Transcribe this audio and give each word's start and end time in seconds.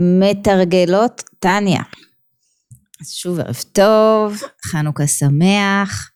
מתרגלות 0.00 1.22
טניה. 1.38 1.82
אז 3.00 3.10
שוב 3.10 3.40
ערב 3.40 3.56
טוב, 3.72 4.42
חנוכה 4.64 5.06
שמח. 5.06 6.10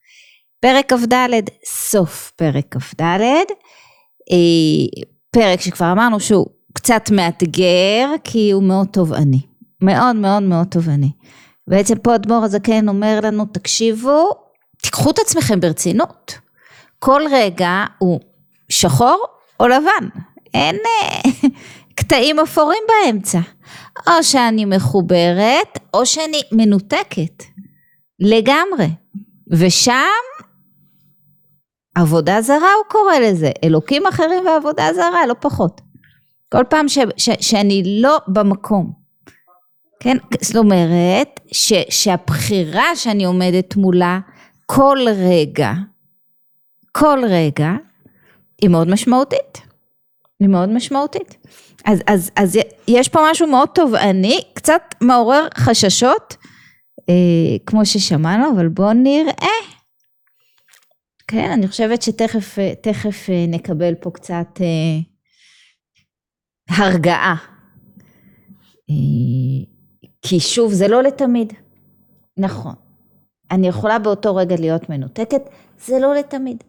פרק 0.61 0.93
כ"ד, 0.93 1.41
סוף 1.67 2.33
פרק 2.37 2.75
כ"ד. 2.75 3.01
אה, 3.01 4.37
פרק 5.31 5.61
שכבר 5.61 5.93
אמרנו 5.93 6.21
שהוא 6.21 6.47
קצת 6.73 7.11
מאתגר, 7.11 8.09
כי 8.25 8.51
הוא 8.51 8.63
מאוד 8.63 8.89
תובעני. 8.93 9.41
מאוד 9.83 10.17
מאוד 10.17 10.43
מאוד 10.43 10.67
תובעני. 10.67 11.11
בעצם 11.67 11.99
פה 11.99 12.15
אדמו"ר 12.15 12.45
הזקן 12.45 12.89
אומר 12.89 13.21
לנו, 13.23 13.45
תקשיבו, 13.45 14.31
תיקחו 14.83 15.11
את 15.11 15.19
עצמכם 15.19 15.61
ברצינות. 15.61 16.39
כל 16.99 17.23
רגע 17.31 17.85
הוא 17.99 18.21
שחור 18.69 19.25
או 19.61 19.69
לבן. 19.69 20.09
אין 20.55 20.77
אה, 20.77 21.31
קטעים 22.07 22.41
אפורים 22.41 22.83
באמצע. 22.89 23.39
או 24.07 24.23
שאני 24.23 24.65
מחוברת, 24.65 25.79
או 25.95 26.07
שאני 26.07 26.41
מנותקת. 26.53 27.43
לגמרי. 28.21 28.87
ושם 29.51 29.93
עבודה 31.95 32.41
זרה 32.41 32.57
הוא 32.57 32.85
קורא 32.89 33.19
לזה, 33.19 33.51
אלוקים 33.65 34.07
אחרים 34.07 34.47
ועבודה 34.47 34.89
זרה, 34.95 35.27
לא 35.27 35.35
פחות. 35.41 35.81
כל 36.53 36.65
פעם 36.71 36.89
ש, 36.89 36.99
ש, 37.17 37.31
שאני 37.41 38.01
לא 38.03 38.19
במקום. 38.29 38.93
כן, 40.01 40.17
זאת 40.41 40.57
אומרת 40.57 41.41
ש, 41.53 41.73
שהבחירה 41.91 42.97
שאני 42.97 43.25
עומדת 43.25 43.77
מולה 43.77 44.19
כל 44.67 44.99
רגע, 45.17 45.73
כל 46.93 47.19
רגע, 47.29 47.71
היא 48.63 48.71
מאוד 48.71 48.89
משמעותית. 48.89 49.59
היא 50.41 50.49
מאוד 50.49 50.69
משמעותית. 50.69 51.37
אז, 51.85 52.01
אז, 52.07 52.31
אז 52.37 52.59
יש 52.89 53.09
פה 53.09 53.21
משהו 53.31 53.47
מאוד 53.47 53.69
תובעני, 53.75 54.41
קצת 54.55 54.83
מעורר 55.01 55.47
חששות, 55.59 56.37
אה, 57.09 57.15
כמו 57.67 57.87
ששמענו, 57.87 58.53
אבל 58.57 58.69
בואו 58.69 58.93
נראה. 58.93 59.77
כן, 61.29 61.51
אני 61.51 61.69
חושבת 61.69 62.03
שתכף 62.03 62.59
תכף 62.81 63.31
אה, 63.31 63.45
נקבל 63.49 63.95
פה 63.95 64.11
קצת 64.11 64.61
אה, 64.61 64.99
הרגעה. 66.77 67.37
אה, 68.91 69.65
כי 70.23 70.41
שוב, 70.41 70.73
זה 70.73 70.89
לא 70.89 71.03
לתמיד. 71.03 71.53
נכון. 72.37 72.75
אני 73.51 73.69
יכולה 73.69 73.99
באותו 73.99 74.37
רגע 74.37 74.57
להיות 74.57 74.91
מנותקת, 74.91 75.43
זה 75.87 75.99
לא 75.99 76.15
לתמיד. 76.15 76.65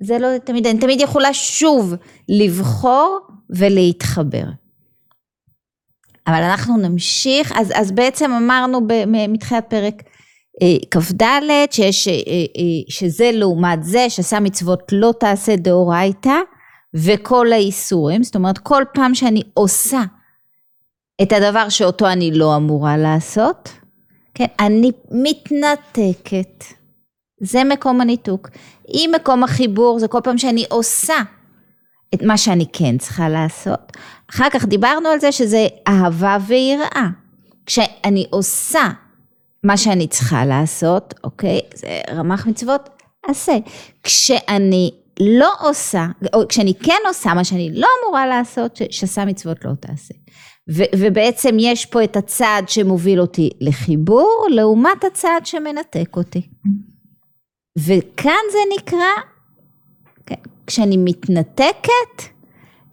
זה 0.00 0.18
לא 0.18 0.34
לתמיד. 0.34 0.66
אני 0.66 0.78
תמיד 0.78 1.00
יכולה 1.00 1.34
שוב 1.34 1.94
לבחור 2.28 3.18
ולהתחבר. 3.50 4.44
אבל 6.26 6.42
אנחנו 6.42 6.76
נמשיך, 6.76 7.52
אז, 7.54 7.72
אז 7.74 7.92
בעצם 7.92 8.30
אמרנו 8.32 8.80
מתחילת 9.28 9.64
פרק 9.68 10.02
אה, 10.62 10.76
כ"ד 10.90 11.22
שיש, 11.70 12.08
אה, 12.08 12.12
אה, 12.12 12.62
שזה 12.88 13.30
לעומת 13.32 13.84
זה 13.84 14.10
שעשה 14.10 14.40
מצוות 14.40 14.82
לא 14.92 15.12
תעשה 15.20 15.56
דאורייתא 15.56 16.38
וכל 16.94 17.52
האיסורים, 17.52 18.22
זאת 18.22 18.34
אומרת 18.34 18.58
כל 18.58 18.82
פעם 18.94 19.14
שאני 19.14 19.42
עושה 19.54 20.02
את 21.22 21.32
הדבר 21.32 21.68
שאותו 21.68 22.08
אני 22.08 22.30
לא 22.30 22.56
אמורה 22.56 22.96
לעשות, 22.96 23.72
כן, 24.34 24.46
אני 24.60 24.92
מתנתקת, 25.10 26.64
זה 27.40 27.64
מקום 27.64 28.00
הניתוק. 28.00 28.48
אם 28.94 29.10
מקום 29.14 29.44
החיבור 29.44 29.98
זה 29.98 30.08
כל 30.08 30.20
פעם 30.24 30.38
שאני 30.38 30.64
עושה 30.68 31.16
את 32.14 32.22
מה 32.22 32.36
שאני 32.36 32.66
כן 32.72 32.98
צריכה 32.98 33.28
לעשות. 33.28 33.92
אחר 34.30 34.50
כך 34.50 34.64
דיברנו 34.64 35.08
על 35.08 35.20
זה 35.20 35.32
שזה 35.32 35.66
אהבה 35.88 36.38
ויראה. 36.46 37.06
כשאני 37.66 38.26
עושה 38.30 38.88
מה 39.64 39.76
שאני 39.76 40.06
צריכה 40.06 40.44
לעשות, 40.44 41.14
אוקיי? 41.24 41.60
זה 41.74 42.00
רמ"ח 42.10 42.46
מצוות, 42.46 42.88
עשה. 43.26 43.56
כשאני 44.02 44.90
לא 45.20 45.52
עושה, 45.60 46.06
או 46.34 46.48
כשאני 46.48 46.74
כן 46.74 46.98
עושה 47.08 47.34
מה 47.34 47.44
שאני 47.44 47.70
לא 47.74 47.88
אמורה 48.02 48.26
לעשות, 48.26 48.80
שעשה 48.90 49.24
מצוות 49.24 49.64
לא 49.64 49.70
תעשה. 49.80 50.14
ו- 50.70 50.90
ובעצם 50.96 51.56
יש 51.60 51.86
פה 51.86 52.04
את 52.04 52.16
הצעד 52.16 52.68
שמוביל 52.68 53.20
אותי 53.20 53.50
לחיבור, 53.60 54.46
לעומת 54.50 55.04
הצעד 55.04 55.46
שמנתק 55.46 56.16
אותי. 56.16 56.48
וכאן 57.76 58.42
זה 58.52 58.58
נקרא 58.76 59.06
כשאני 60.66 60.96
מתנתקת, 60.96 62.22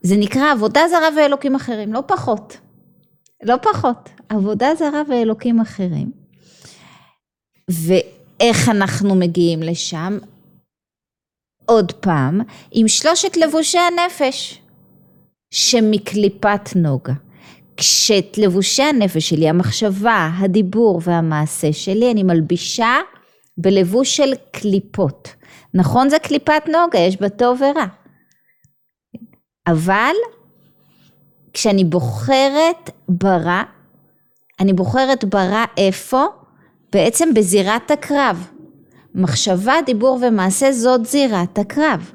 זה 0.01 0.15
נקרא 0.17 0.51
עבודה 0.51 0.81
זרה 0.89 1.09
ואלוקים 1.17 1.55
אחרים, 1.55 1.93
לא 1.93 1.99
פחות. 2.07 2.57
לא 3.43 3.55
פחות. 3.61 4.09
עבודה 4.29 4.75
זרה 4.75 5.01
ואלוקים 5.09 5.59
אחרים. 5.59 6.11
ואיך 7.69 8.69
אנחנו 8.69 9.15
מגיעים 9.15 9.63
לשם? 9.63 10.17
עוד 11.65 11.91
פעם, 11.91 12.41
עם 12.71 12.87
שלושת 12.87 13.37
לבושי 13.37 13.77
הנפש 13.77 14.61
שמקליפת 15.53 16.69
נוגה. 16.75 17.13
כשאת 17.77 18.37
לבושי 18.37 18.83
הנפש 18.83 19.29
שלי, 19.29 19.49
המחשבה, 19.49 20.29
הדיבור 20.39 21.01
והמעשה 21.03 21.73
שלי, 21.73 22.11
אני 22.11 22.23
מלבישה 22.23 22.97
בלבוש 23.57 24.17
של 24.17 24.33
קליפות. 24.51 25.29
נכון 25.73 26.09
זה 26.09 26.19
קליפת 26.19 26.63
נוגה, 26.67 26.99
יש 26.99 27.21
בה 27.21 27.29
טוב 27.29 27.61
ורע. 27.61 27.85
אבל 29.67 30.13
כשאני 31.53 31.83
בוחרת 31.83 32.89
ברע, 33.09 33.63
אני 34.59 34.73
בוחרת 34.73 35.25
ברע 35.25 35.65
איפה? 35.77 36.25
בעצם 36.93 37.33
בזירת 37.33 37.91
הקרב. 37.91 38.47
מחשבה, 39.15 39.73
דיבור 39.85 40.19
ומעשה 40.21 40.71
זאת 40.71 41.05
זירת 41.05 41.57
הקרב. 41.59 42.11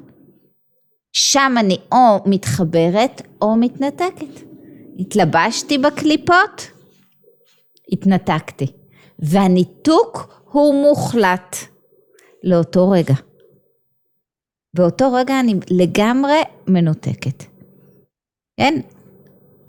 שם 1.13 1.55
אני 1.59 1.79
או 1.93 2.23
מתחברת 2.27 3.23
או 3.43 3.57
מתנתקת. 3.57 4.41
התלבשתי 4.99 5.79
בקליפות, 5.79 6.71
התנתקתי. 7.93 8.67
והניתוק 9.19 10.38
הוא 10.53 10.83
מוחלט 10.83 11.57
לאותו 12.45 12.91
רגע. 12.91 13.15
באותו 14.75 15.13
רגע 15.13 15.41
אני 15.41 15.55
לגמרי 15.71 16.43
מנותקת. 16.67 17.45
כן? 18.57 18.81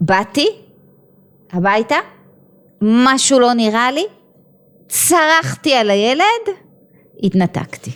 באתי 0.02 0.48
הביתה, 1.52 1.96
משהו 2.82 3.40
לא 3.40 3.54
נראה 3.54 3.92
לי, 3.92 4.06
צרחתי 4.88 5.74
על 5.74 5.90
הילד, 5.90 6.56
התנתקתי. 7.24 7.92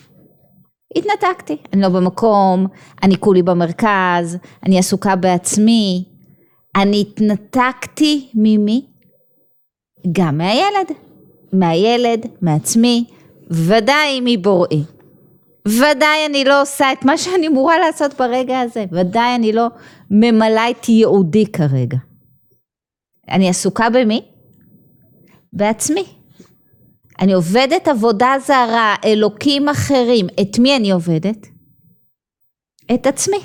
התנתקתי, 0.95 1.57
אני 1.73 1.81
לא 1.81 1.89
במקום, 1.89 2.67
אני 3.03 3.17
כולי 3.17 3.43
במרכז, 3.43 4.37
אני 4.65 4.79
עסוקה 4.79 5.15
בעצמי, 5.15 6.05
אני 6.75 7.01
התנתקתי 7.01 8.29
ממי? 8.35 8.85
גם 10.11 10.37
מהילד, 10.37 10.91
מהילד, 11.53 12.25
מעצמי, 12.41 13.05
ודאי 13.51 14.19
מבוראי. 14.23 14.83
ודאי 15.67 16.25
אני 16.29 16.43
לא 16.45 16.61
עושה 16.61 16.91
את 16.91 17.05
מה 17.05 17.17
שאני 17.17 17.47
אמורה 17.47 17.79
לעשות 17.79 18.13
ברגע 18.19 18.59
הזה, 18.59 18.85
ודאי 18.91 19.35
אני 19.35 19.53
לא 19.53 19.67
ממלאה 20.11 20.69
את 20.69 20.89
ייעודי 20.89 21.45
כרגע. 21.45 21.97
אני 23.29 23.49
עסוקה 23.49 23.89
במי? 23.89 24.21
בעצמי. 25.53 26.05
אני 27.19 27.33
עובדת 27.33 27.87
עבודה 27.87 28.33
זרה, 28.45 28.95
אלוקים 29.05 29.69
אחרים. 29.69 30.27
את 30.41 30.59
מי 30.59 30.75
אני 30.75 30.91
עובדת? 30.91 31.47
את 32.93 33.07
עצמי. 33.07 33.39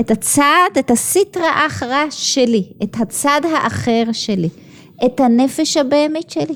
את 0.00 0.10
הצד, 0.10 0.70
את 0.78 0.90
הסיטרא 0.90 1.66
אחרא 1.66 2.04
שלי, 2.10 2.72
את 2.82 2.96
הצד 3.00 3.40
האחר 3.54 4.04
שלי, 4.12 4.48
את 5.06 5.20
הנפש 5.20 5.76
הבהמית 5.76 6.30
שלי. 6.30 6.54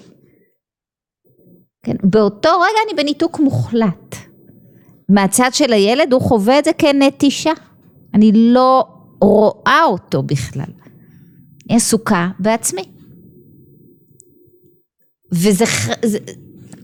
כן, 1.85 1.97
באותו 2.03 2.49
רגע 2.49 2.79
אני 2.87 3.03
בניתוק 3.03 3.41
מוחלט. 3.41 4.17
מהצד 5.09 5.51
של 5.53 5.73
הילד 5.73 6.13
הוא 6.13 6.21
חווה 6.21 6.59
את 6.59 6.65
זה 6.65 6.71
כנטישה. 6.79 7.53
אני 8.15 8.33
לא 8.35 8.85
רואה 9.21 9.81
אותו 9.85 10.23
בכלל. 10.23 10.73
אני 11.69 11.77
עסוקה 11.77 12.29
בעצמי. 12.39 12.85
וזה 15.33 15.65
זה, 16.05 16.19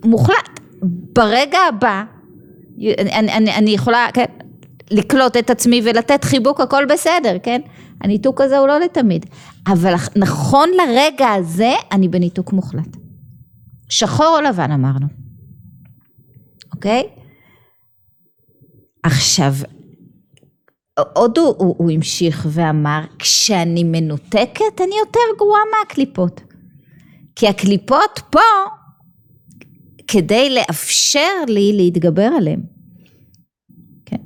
מוחלט. 0.04 0.60
ברגע 1.12 1.58
הבא, 1.68 2.04
אני, 2.78 3.32
אני, 3.32 3.54
אני 3.54 3.70
יכולה, 3.70 4.08
כן, 4.14 4.24
לקלוט 4.90 5.36
את 5.36 5.50
עצמי 5.50 5.80
ולתת 5.84 6.24
חיבוק, 6.24 6.60
הכל 6.60 6.84
בסדר, 6.84 7.36
כן? 7.42 7.60
הניתוק 8.00 8.40
הזה 8.40 8.58
הוא 8.58 8.68
לא 8.68 8.80
לתמיד. 8.80 9.26
אבל 9.66 9.94
נכון 10.16 10.68
לרגע 10.76 11.28
הזה, 11.28 11.72
אני 11.92 12.08
בניתוק 12.08 12.52
מוחלט. 12.52 12.99
שחור 13.90 14.36
או 14.38 14.40
לבן 14.40 14.72
אמרנו, 14.72 15.06
אוקיי? 16.74 17.08
עכשיו, 19.02 19.52
עוד 21.14 21.38
הוא, 21.38 21.54
הוא, 21.58 21.74
הוא 21.78 21.90
המשיך 21.90 22.46
ואמר, 22.50 23.00
כשאני 23.18 23.84
מנותקת 23.84 24.80
אני 24.80 24.94
יותר 24.98 25.20
גרועה 25.38 25.60
מהקליפות. 25.78 26.40
כי 27.36 27.48
הקליפות 27.48 28.20
פה 28.30 28.40
כדי 30.08 30.50
לאפשר 30.50 31.44
לי 31.48 31.72
להתגבר 31.76 32.30
עליהם. 32.36 32.60
כן. 34.06 34.16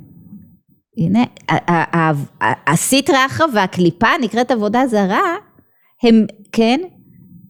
הנה, 0.96 1.24
הסטרא 2.66 3.26
אחרא 3.26 3.46
והקליפה 3.54 4.08
נקראת 4.20 4.50
עבודה 4.50 4.86
זרה, 4.86 5.34
הם, 6.02 6.26
כן, 6.52 6.80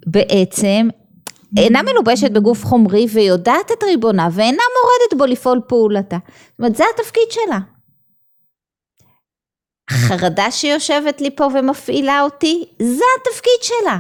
בעצם 0.07 0.89
אינה 1.57 1.83
מלובשת 1.83 2.31
בגוף 2.31 2.65
חומרי 2.65 3.07
ויודעת 3.13 3.73
את 3.73 3.83
ריבונה 3.83 4.29
ואינה 4.33 4.63
מורדת 4.83 5.19
בו 5.19 5.27
לפעול 5.27 5.61
פעולתה. 5.69 6.17
זאת 6.51 6.59
אומרת, 6.59 6.77
זה 6.77 6.85
התפקיד 6.95 7.31
שלה. 7.31 7.59
החרדה 9.91 10.51
שיושבת 10.51 11.21
לי 11.21 11.37
פה 11.37 11.45
ומפעילה 11.55 12.23
אותי, 12.23 12.65
זה 12.79 13.05
התפקיד 13.21 13.63
שלה. 13.63 13.99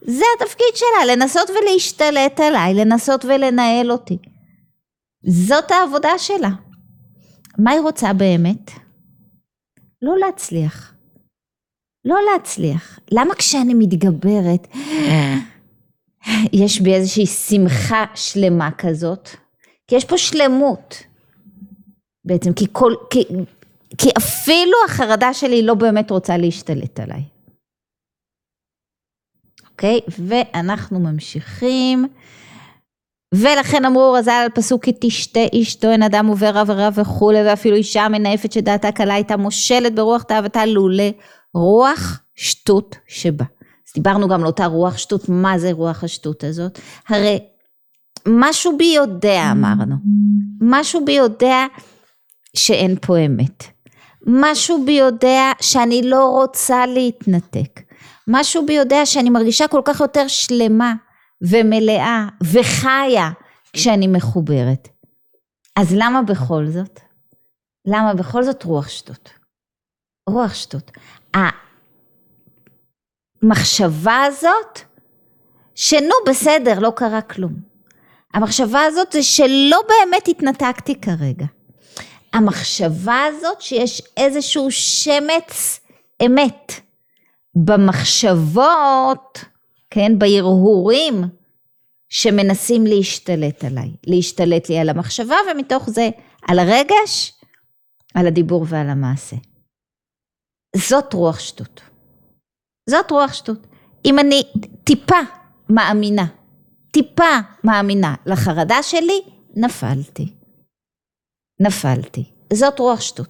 זה 0.00 0.24
התפקיד 0.36 0.74
שלה, 0.74 1.14
לנסות 1.14 1.50
ולהשתלט 1.50 2.40
עליי, 2.40 2.74
לנסות 2.74 3.24
ולנהל 3.24 3.92
אותי. 3.92 4.18
זאת 5.26 5.70
העבודה 5.70 6.18
שלה. 6.18 6.50
מה 7.58 7.70
היא 7.70 7.80
רוצה 7.80 8.12
באמת? 8.12 8.70
לא 10.02 10.18
להצליח. 10.18 10.94
לא 12.04 12.16
להצליח. 12.32 12.98
למה 13.10 13.34
כשאני 13.34 13.74
מתגברת, 13.74 14.66
יש 16.52 16.80
בי 16.80 16.94
איזושהי 16.94 17.26
שמחה 17.26 18.04
שלמה 18.14 18.70
כזאת? 18.78 19.28
כי 19.88 19.96
יש 19.96 20.04
פה 20.04 20.18
שלמות. 20.18 21.02
בעצם, 22.24 22.52
כי, 22.52 22.66
כל, 22.72 22.94
כי, 23.10 23.24
כי 23.98 24.08
אפילו 24.18 24.76
החרדה 24.88 25.34
שלי 25.34 25.62
לא 25.62 25.74
באמת 25.74 26.10
רוצה 26.10 26.36
להשתלט 26.36 27.00
עליי. 27.00 27.22
אוקיי? 29.70 30.00
ואנחנו 30.18 31.00
ממשיכים. 31.00 32.08
ולכן 33.34 33.84
אמרו 33.84 34.12
רז"ל 34.12 34.30
על 34.30 34.48
פסוק 34.54 34.84
כי 34.84 34.92
תשתה 35.00 35.40
אשתו 35.60 35.90
אין 35.90 36.02
אדם 36.02 36.26
עובר 36.26 36.58
עבירה 36.58 36.88
וכולי 36.94 37.42
ואפילו 37.46 37.76
אישה 37.76 38.08
מנאפת 38.08 38.52
שדעתה 38.52 38.92
קלה 38.92 39.14
הייתה 39.14 39.36
מושלת 39.36 39.94
ברוח 39.94 40.22
תאוותה 40.22 40.66
לולא 40.66 41.10
רוח 41.54 42.20
שטות 42.34 42.96
שבה. 43.06 43.44
דיברנו 43.94 44.28
גם 44.28 44.40
על 44.40 44.46
אותה 44.46 44.66
רוח 44.66 44.96
שטות, 44.96 45.28
מה 45.28 45.58
זה 45.58 45.72
רוח 45.72 46.04
השטות 46.04 46.44
הזאת? 46.44 46.78
הרי 47.08 47.38
משהו 48.28 48.78
בי 48.78 48.92
יודע 48.96 49.48
אמרנו, 49.52 49.96
משהו 50.60 51.04
בי 51.04 51.12
יודע 51.12 51.66
שאין 52.56 52.96
פה 53.00 53.18
אמת, 53.18 53.64
משהו 54.26 54.84
בי 54.84 54.92
יודע 54.92 55.52
שאני 55.60 56.02
לא 56.02 56.28
רוצה 56.28 56.86
להתנתק, 56.86 57.80
משהו 58.28 58.66
בי 58.66 58.72
יודע 58.72 59.06
שאני 59.06 59.30
מרגישה 59.30 59.68
כל 59.68 59.82
כך 59.84 60.00
יותר 60.00 60.28
שלמה 60.28 60.94
ומלאה 61.42 62.26
וחיה 62.42 63.30
כשאני 63.72 64.06
מחוברת. 64.06 64.88
אז 65.76 65.94
למה 65.96 66.22
בכל 66.22 66.66
זאת? 66.66 67.00
למה 67.86 68.14
בכל 68.14 68.42
זאת 68.42 68.62
רוח 68.62 68.88
שטות? 68.88 69.30
רוח 70.28 70.54
שטות. 70.54 70.90
המחשבה 73.44 74.22
הזאת, 74.22 74.80
שנו 75.74 76.14
בסדר, 76.26 76.78
לא 76.78 76.92
קרה 76.96 77.22
כלום. 77.22 77.52
המחשבה 78.34 78.82
הזאת 78.82 79.12
זה 79.12 79.22
שלא 79.22 79.80
באמת 79.88 80.28
התנתקתי 80.28 81.00
כרגע. 81.00 81.46
המחשבה 82.32 83.24
הזאת 83.24 83.60
שיש 83.60 84.02
איזשהו 84.16 84.70
שמץ 84.70 85.80
אמת 86.26 86.72
במחשבות, 87.54 89.44
כן, 89.90 90.18
בהרהורים 90.18 91.24
שמנסים 92.08 92.86
להשתלט 92.86 93.64
עליי, 93.64 93.90
להשתלט 94.06 94.68
לי 94.68 94.78
על 94.78 94.88
המחשבה 94.88 95.36
ומתוך 95.50 95.90
זה 95.90 96.08
על 96.48 96.58
הרגש, 96.58 97.32
על 98.14 98.26
הדיבור 98.26 98.66
ועל 98.68 98.90
המעשה. 98.90 99.36
זאת 100.76 101.12
רוח 101.12 101.38
שטות. 101.38 101.93
זאת 102.90 103.10
רוח 103.10 103.32
שטות. 103.32 103.66
אם 104.04 104.18
אני 104.18 104.42
טיפה 104.84 105.20
מאמינה, 105.68 106.26
טיפה 106.90 107.38
מאמינה 107.64 108.14
לחרדה 108.26 108.82
שלי, 108.82 109.20
נפלתי. 109.56 110.32
נפלתי. 111.60 112.24
זאת 112.52 112.78
רוח 112.78 113.00
שטות. 113.00 113.28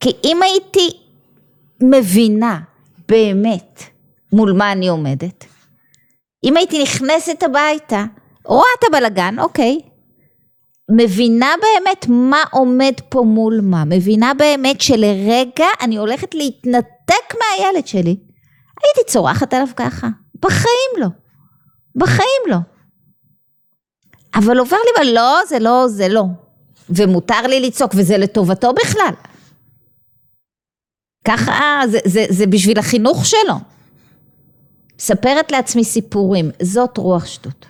כי 0.00 0.12
אם 0.24 0.42
הייתי 0.42 0.90
מבינה 1.82 2.60
באמת 3.08 3.82
מול 4.32 4.52
מה 4.52 4.72
אני 4.72 4.88
עומדת. 4.88 5.44
אם 6.44 6.56
הייתי 6.56 6.82
נכנסת 6.82 7.42
הביתה, 7.42 8.04
רואה 8.44 8.66
את 8.78 8.84
הבלגן, 8.84 9.38
אוקיי, 9.38 9.80
מבינה 10.90 11.54
באמת 11.62 12.06
מה 12.08 12.42
עומד 12.52 12.92
פה 13.08 13.22
מול 13.22 13.60
מה, 13.62 13.84
מבינה 13.84 14.32
באמת 14.34 14.80
שלרגע 14.80 15.66
אני 15.80 15.96
הולכת 15.96 16.34
להתנתק 16.34 17.34
מהילד 17.38 17.86
שלי, 17.86 18.16
הייתי 18.84 19.12
צורחת 19.12 19.54
עליו 19.54 19.68
ככה, 19.76 20.08
בחיים 20.42 21.00
לא, 21.00 21.06
בחיים 21.94 22.42
לא. 22.46 22.56
אבל 24.34 24.58
עובר 24.58 24.76
לי, 25.02 25.12
לא, 25.12 25.38
זה 25.48 25.58
לא, 25.58 25.84
זה 25.88 26.08
לא. 26.08 26.24
ומותר 26.90 27.46
לי 27.46 27.60
לצעוק, 27.60 27.92
וזה 27.96 28.18
לטובתו 28.18 28.72
בכלל. 28.72 29.12
ככה, 31.24 31.80
זה, 31.90 31.98
זה, 32.04 32.24
זה 32.28 32.46
בשביל 32.46 32.78
החינוך 32.78 33.26
שלו. 33.26 33.54
מספרת 34.98 35.52
לעצמי 35.52 35.84
סיפורים, 35.84 36.50
זאת 36.62 36.98
רוח 36.98 37.26
שטות. 37.26 37.66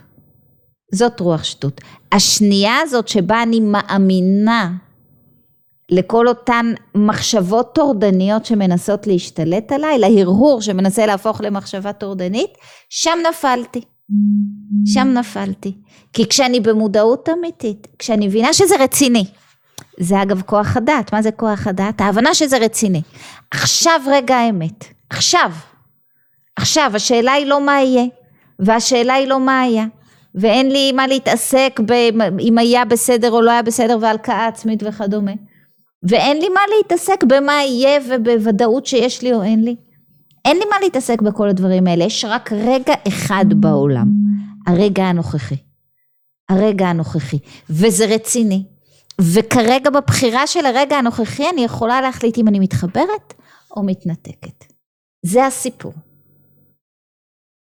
זאת 0.92 1.20
רוח 1.20 1.44
שטות. 1.44 1.80
השנייה 2.12 2.76
הזאת 2.82 3.08
שבה 3.08 3.42
אני 3.42 3.60
מאמינה 3.60 4.72
לכל 5.90 6.28
אותן 6.28 6.72
מחשבות 6.94 7.74
טורדניות 7.74 8.46
שמנסות 8.46 9.06
להשתלט 9.06 9.72
עליי, 9.72 9.98
להרהור 9.98 10.62
שמנסה 10.62 11.06
להפוך 11.06 11.40
למחשבה 11.40 11.92
טורדנית, 11.92 12.50
שם 12.90 13.18
נפלתי. 13.30 13.80
שם 14.86 15.08
נפלתי. 15.14 15.76
כי 16.12 16.28
כשאני 16.28 16.60
במודעות 16.60 17.28
אמיתית, 17.28 17.88
כשאני 17.98 18.26
מבינה 18.26 18.52
שזה 18.52 18.74
רציני, 18.80 19.24
זה 20.00 20.22
אגב 20.22 20.42
כוח 20.42 20.76
הדעת, 20.76 21.14
מה 21.14 21.22
זה 21.22 21.30
כוח 21.30 21.66
הדעת? 21.66 22.00
ההבנה 22.00 22.34
שזה 22.34 22.58
רציני. 22.58 23.02
עכשיו 23.50 24.00
רגע 24.06 24.36
האמת, 24.36 24.84
עכשיו. 25.10 25.52
עכשיו, 26.56 26.90
השאלה 26.94 27.32
היא 27.32 27.46
לא 27.46 27.66
מה 27.66 27.80
יהיה, 27.82 28.04
והשאלה 28.58 29.14
היא 29.14 29.28
לא 29.28 29.40
מה 29.40 29.60
היה, 29.60 29.84
ואין 30.34 30.70
לי 30.70 30.92
מה 30.92 31.06
להתעסק 31.06 31.80
אם 32.40 32.58
היה 32.58 32.84
בסדר 32.84 33.30
או 33.30 33.42
לא 33.42 33.50
היה 33.50 33.62
בסדר 33.62 33.98
והלקאה 34.00 34.46
עצמית 34.46 34.82
וכדומה. 34.82 35.32
ואין 36.02 36.38
לי 36.38 36.48
מה 36.48 36.60
להתעסק 36.76 37.24
במה 37.24 37.52
יהיה 37.52 38.00
ובוודאות 38.08 38.86
שיש 38.86 39.22
לי 39.22 39.32
או 39.32 39.42
אין 39.42 39.64
לי. 39.64 39.76
אין 40.44 40.56
לי 40.56 40.64
מה 40.70 40.76
להתעסק 40.82 41.22
בכל 41.22 41.48
הדברים 41.48 41.86
האלה, 41.86 42.04
יש 42.04 42.24
רק 42.24 42.52
רגע 42.52 42.94
אחד 43.08 43.44
בעולם, 43.48 44.06
הרגע 44.66 45.04
הנוכחי. 45.04 45.56
הרגע 46.48 46.86
הנוכחי, 46.86 47.38
וזה 47.70 48.06
רציני. 48.06 48.64
וכרגע 49.20 49.90
בבחירה 49.90 50.46
של 50.46 50.66
הרגע 50.66 50.96
הנוכחי 50.96 51.50
אני 51.52 51.64
יכולה 51.64 52.00
להחליט 52.00 52.38
אם 52.38 52.48
אני 52.48 52.58
מתחברת 52.60 53.34
או 53.76 53.82
מתנתקת. 53.82 54.64
זה 55.22 55.46
הסיפור. 55.46 55.92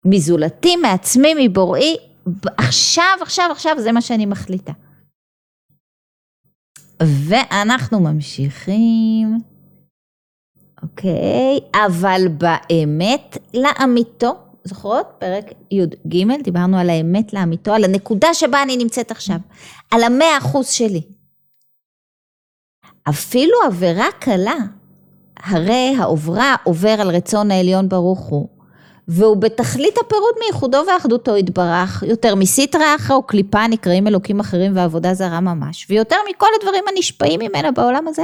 מזולתי, 0.06 0.76
מעצמי, 0.76 1.48
מבוראי, 1.48 1.98
עכשיו, 2.58 3.18
עכשיו, 3.22 3.48
עכשיו 3.52 3.76
זה 3.80 3.92
מה 3.92 4.02
שאני 4.02 4.26
מחליטה. 4.26 4.72
ואנחנו 7.02 8.00
ממשיכים. 8.00 9.38
אוקיי, 10.84 11.60
אבל 11.86 12.28
באמת 12.38 13.38
לאמיתו, 13.54 14.36
זוכרות? 14.64 15.08
פרק 15.20 15.46
י"ג, 15.72 16.26
דיברנו 16.44 16.78
על 16.78 16.90
האמת 16.90 17.34
לאמיתו, 17.34 17.74
על 17.74 17.84
הנקודה 17.84 18.34
שבה 18.34 18.64
אני 18.64 18.78
נמצאת 18.78 19.12
עכשיו, 19.12 19.38
על 19.92 20.04
המאה 20.04 20.38
אחוז 20.38 20.68
שלי. 20.68 21.02
אפילו 23.10 23.54
עבירה 23.66 24.08
קלה, 24.20 24.58
הרי 25.38 25.96
העוברה 26.00 26.56
עובר 26.64 26.96
על 27.00 27.10
רצון 27.10 27.52
העליון 27.52 27.90
ברוך 27.90 28.20
הוא, 28.20 28.48
והוא 29.08 29.38
בתכלית 29.38 29.98
הפירוד 29.98 30.34
מייחודו 30.44 30.84
ואחדותו 30.88 31.38
יתברך, 31.38 32.04
יותר 32.08 32.36
מסיטרא 32.36 32.96
אחרא 32.96 33.16
וקליפה 33.16 33.68
נקראים 33.68 34.08
אלוקים 34.08 34.40
אחרים 34.40 34.76
ועבודה 34.76 35.14
זרה 35.14 35.40
ממש, 35.40 35.88
ויותר 35.90 36.16
מכל 36.30 36.48
הדברים 36.60 36.84
הנשפעים 36.88 37.40
ממנה 37.40 37.72
בעולם 37.72 38.08
הזה, 38.08 38.24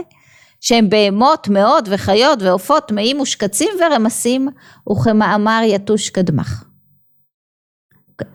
שהם 0.62 0.90
בהמות, 0.90 1.48
מאות 1.48 1.84
וחיות 1.88 2.42
ועופות, 2.42 2.88
טמאים 2.88 3.20
ושקצים 3.20 3.70
ורמסים, 3.80 4.48
וכמאמר 4.92 5.62
יתוש 5.64 6.10
קדמך. 6.10 6.64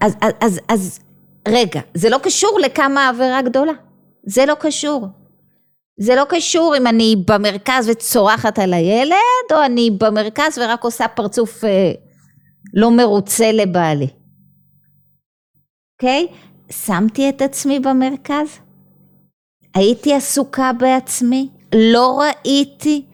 אז, 0.00 0.16
אז, 0.20 0.32
אז, 0.40 0.60
אז 0.68 0.98
רגע, 1.48 1.80
זה 1.94 2.08
לא 2.10 2.18
קשור 2.18 2.58
לכמה 2.60 3.08
עבירה 3.08 3.42
גדולה, 3.42 3.72
זה 4.26 4.46
לא 4.46 4.54
קשור. 4.54 5.06
זה 6.00 6.14
לא 6.14 6.24
קשור 6.28 6.76
אם 6.76 6.86
אני 6.86 7.16
במרכז 7.28 7.88
וצורחת 7.88 8.58
על 8.58 8.74
הילד, 8.74 9.52
או 9.52 9.64
אני 9.64 9.90
במרכז 10.00 10.58
ורק 10.58 10.84
עושה 10.84 11.08
פרצוף 11.08 11.64
אה, 11.64 11.92
לא 12.74 12.90
מרוצה 12.90 13.52
לבעלי. 13.52 14.08
אוקיי? 15.92 16.26
Okay? 16.30 16.72
שמתי 16.72 17.28
את 17.28 17.42
עצמי 17.42 17.80
במרכז, 17.80 18.58
הייתי 19.74 20.14
עסוקה 20.14 20.72
בעצמי, 20.72 21.48
לא 21.74 22.20
ראיתי, 22.20 23.04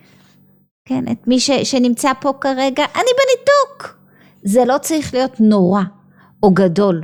כן, 0.84 1.04
את 1.12 1.26
מי 1.26 1.40
ש, 1.40 1.50
שנמצא 1.50 2.12
פה 2.20 2.32
כרגע, 2.40 2.84
אני 2.94 3.10
בניתוק. 3.18 3.96
זה 4.44 4.64
לא 4.64 4.78
צריך 4.78 5.14
להיות 5.14 5.40
נורא 5.40 5.82
או 6.42 6.50
גדול. 6.50 7.02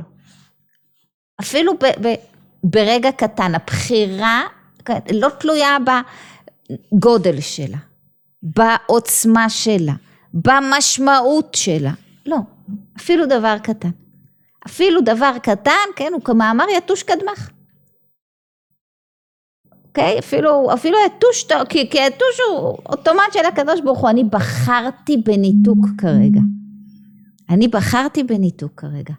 אפילו 1.41 1.73
ב, 1.73 2.07
ב, 2.07 2.13
ברגע 2.63 3.11
קטן, 3.11 3.55
הבחירה 3.55 4.41
לא 5.13 5.29
תלויה 5.39 5.77
בגודל 6.93 7.41
שלה, 7.41 7.77
בעוצמה 8.43 9.49
שלה, 9.49 9.93
במשמעות 10.33 11.55
שלה, 11.55 11.91
לא, 12.27 12.37
אפילו 12.97 13.25
דבר 13.25 13.55
קטן. 13.63 13.89
אפילו 14.65 15.01
דבר 15.01 15.31
קטן, 15.43 15.87
כן, 15.95 16.11
הוא 16.13 16.21
כמאמר 16.21 16.65
יתוש 16.77 17.03
קדמך. 17.03 17.49
אוקיי? 19.87 20.19
אפילו, 20.19 20.73
אפילו 20.73 20.97
יתוש, 21.05 21.47
כי, 21.69 21.89
כי 21.89 21.97
יתוש 21.97 22.39
הוא 22.49 22.77
אוטומט 22.85 23.33
של 23.33 23.45
הקדוש 23.45 23.81
ברוך 23.81 23.99
הוא, 23.99 24.09
אני 24.09 24.23
בחרתי 24.23 25.17
בניתוק 25.17 25.85
כרגע. 25.97 26.39
אני 27.49 27.67
בחרתי 27.67 28.23
בניתוק 28.23 28.71
כרגע. 28.81 29.13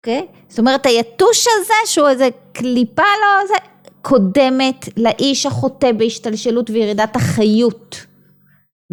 אוקיי? 0.00 0.26
זאת 0.48 0.58
אומרת 0.58 0.86
היתוש 0.86 1.46
הזה 1.60 1.74
שהוא 1.86 2.08
איזה 2.08 2.28
קליפה 2.52 3.02
לא 3.02 3.46
זה 3.48 3.54
קודמת 4.02 4.88
לאיש 4.96 5.46
החוטא 5.46 5.92
בהשתלשלות 5.92 6.70
וירידת 6.70 7.16
החיות 7.16 7.96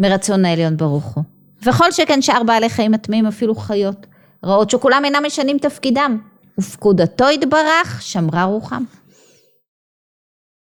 מרצון 0.00 0.44
העליון 0.44 0.76
ברוך 0.76 1.04
הוא. 1.04 1.24
וכל 1.62 1.92
שכן 1.92 2.22
שאר 2.22 2.42
בעלי 2.42 2.68
חיים 2.68 2.94
הטמאים 2.94 3.26
אפילו 3.26 3.54
חיות 3.54 4.06
רעות 4.44 4.70
שכולם 4.70 5.04
אינם 5.04 5.22
משנים 5.26 5.58
תפקידם 5.58 6.18
ופקודתו 6.58 7.30
יתברך 7.30 8.02
שמרה 8.02 8.44
רוחם. 8.44 8.84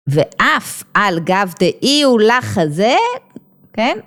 ואף 0.08 0.84
על 0.94 1.20
גב 1.20 1.54
דאי 1.60 2.02
הוא 2.04 2.20
הזה, 2.58 2.96
כן? 3.74 3.98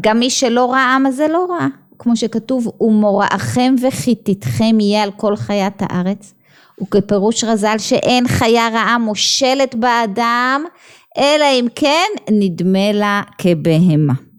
גם 0.00 0.18
מי 0.18 0.30
שלא 0.30 0.72
ראה 0.72 0.98
מה 0.98 1.10
זה 1.10 1.28
לא 1.28 1.46
ראה. 1.50 1.66
כמו 1.98 2.16
שכתוב, 2.16 2.72
ומוראכם 2.80 3.74
וחיתתכם 3.82 4.80
יהיה 4.80 5.02
על 5.02 5.10
כל 5.10 5.36
חיית 5.36 5.82
הארץ. 5.82 6.34
וכפירוש 6.82 7.44
רז"ל 7.44 7.78
שאין 7.78 8.28
חיה 8.28 8.68
רעה 8.68 8.98
מושלת 8.98 9.74
באדם, 9.74 10.64
אלא 11.18 11.44
אם 11.44 11.66
כן 11.74 12.08
נדמה 12.30 12.92
לה 12.92 13.22
כבהמה. 13.38 14.29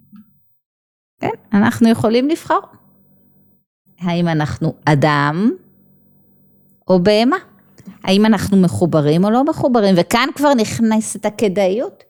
כן, 1.22 1.30
אנחנו 1.54 1.90
יכולים 1.90 2.30
לבחור. 2.30 2.62
האם 4.00 4.28
אנחנו 4.28 4.74
אדם 4.86 5.52
או 6.88 7.04
בהמה? 7.04 7.38
האם 8.04 8.26
אנחנו 8.26 8.58
מחוברים 8.58 9.24
או 9.24 9.30
לא 9.30 9.44
מחוברים? 9.44 9.96
וכאן 9.98 10.28
כבר 10.36 10.54
נכנסת 10.54 11.26
הכדאיות, 11.26 12.04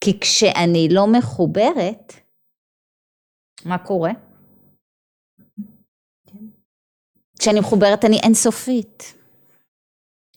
כי 0.00 0.20
כשאני 0.20 0.88
לא 0.90 1.06
מחוברת, 1.06 2.12
מה 3.64 3.78
קורה? 3.78 4.10
כשאני 7.38 7.60
מחוברת 7.60 8.04
אני 8.04 8.20
אינסופית. 8.22 9.14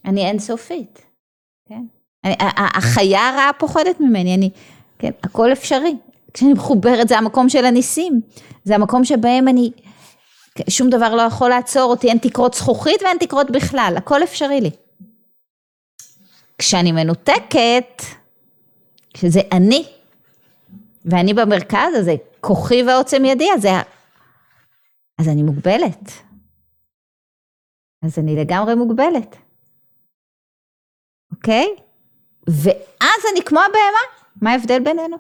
אני 0.05 0.27
אינסופית, 0.27 1.05
כן? 1.65 1.85
אני, 2.23 2.35
החיה 2.77 3.29
הרעה 3.29 3.51
פוחדת 3.59 3.99
ממני, 3.99 4.35
אני, 4.35 4.49
כן, 4.99 5.11
הכל 5.23 5.51
אפשרי. 5.51 5.95
כשאני 6.33 6.53
מחוברת 6.53 7.07
זה 7.07 7.17
המקום 7.17 7.49
של 7.49 7.65
הניסים, 7.65 8.21
זה 8.63 8.75
המקום 8.75 9.05
שבהם 9.05 9.47
אני, 9.47 9.71
שום 10.69 10.89
דבר 10.89 11.15
לא 11.15 11.21
יכול 11.21 11.49
לעצור 11.49 11.91
אותי, 11.91 12.07
אין 12.07 12.17
תקרות 12.17 12.53
זכוכית 12.53 13.01
ואין 13.01 13.17
תקרות 13.17 13.51
בכלל, 13.51 13.93
הכל 13.97 14.23
אפשרי 14.23 14.61
לי. 14.61 14.71
כשאני 16.57 16.91
מנותקת, 16.91 18.03
שזה 19.17 19.39
אני, 19.51 19.87
ואני 21.05 21.33
במרכז, 21.33 21.95
אז 21.97 22.05
זה 22.05 22.15
כוחי 22.41 22.83
ועוצם 22.83 23.25
ידי, 23.25 23.47
אז, 23.55 23.61
זה, 23.61 23.69
אז 25.19 25.27
אני 25.27 25.43
מוגבלת. 25.43 26.11
אז 28.05 28.19
אני 28.19 28.35
לגמרי 28.35 28.75
מוגבלת. 28.75 29.35
אוקיי? 31.31 31.67
ואז 32.47 33.21
אני 33.31 33.41
כמו 33.45 33.59
הבהמה, 33.59 34.29
מה 34.41 34.51
ההבדל 34.51 34.79
בינינו? 34.83 35.17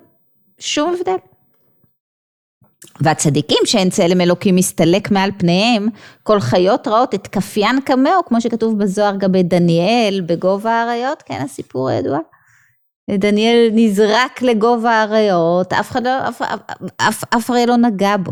שום 0.59 0.93
הבדל. 0.93 1.15
והצדיקים 3.01 3.57
שאין 3.65 3.89
צלם 3.89 4.21
אלוקים 4.21 4.55
מסתלק 4.55 5.11
מעל 5.11 5.31
פניהם, 5.37 5.87
כל 6.23 6.39
חיות 6.39 6.87
רעות 6.87 7.15
את 7.15 7.27
כפיין 7.27 7.81
קמאו, 7.81 8.25
כמו 8.25 8.41
שכתוב 8.41 8.79
בזוהר 8.79 9.15
גבי 9.15 9.43
דניאל, 9.43 10.21
בגובה 10.25 10.71
האריות, 10.71 11.21
כן, 11.21 11.41
הסיפור 11.41 11.89
הידוע. 11.89 12.19
דניאל 13.11 13.69
נזרק 13.73 14.41
לגובה 14.41 14.91
האריות, 14.91 15.73
אף 15.73 15.91
אחד 15.91 16.03
לא, 16.03 16.27
אף, 16.29 16.41
אף, 16.41 16.59
אף, 16.97 17.23
אף 17.35 17.49
אריה 17.49 17.65
לא 17.65 17.75
נגע 17.75 18.17
בו. 18.17 18.31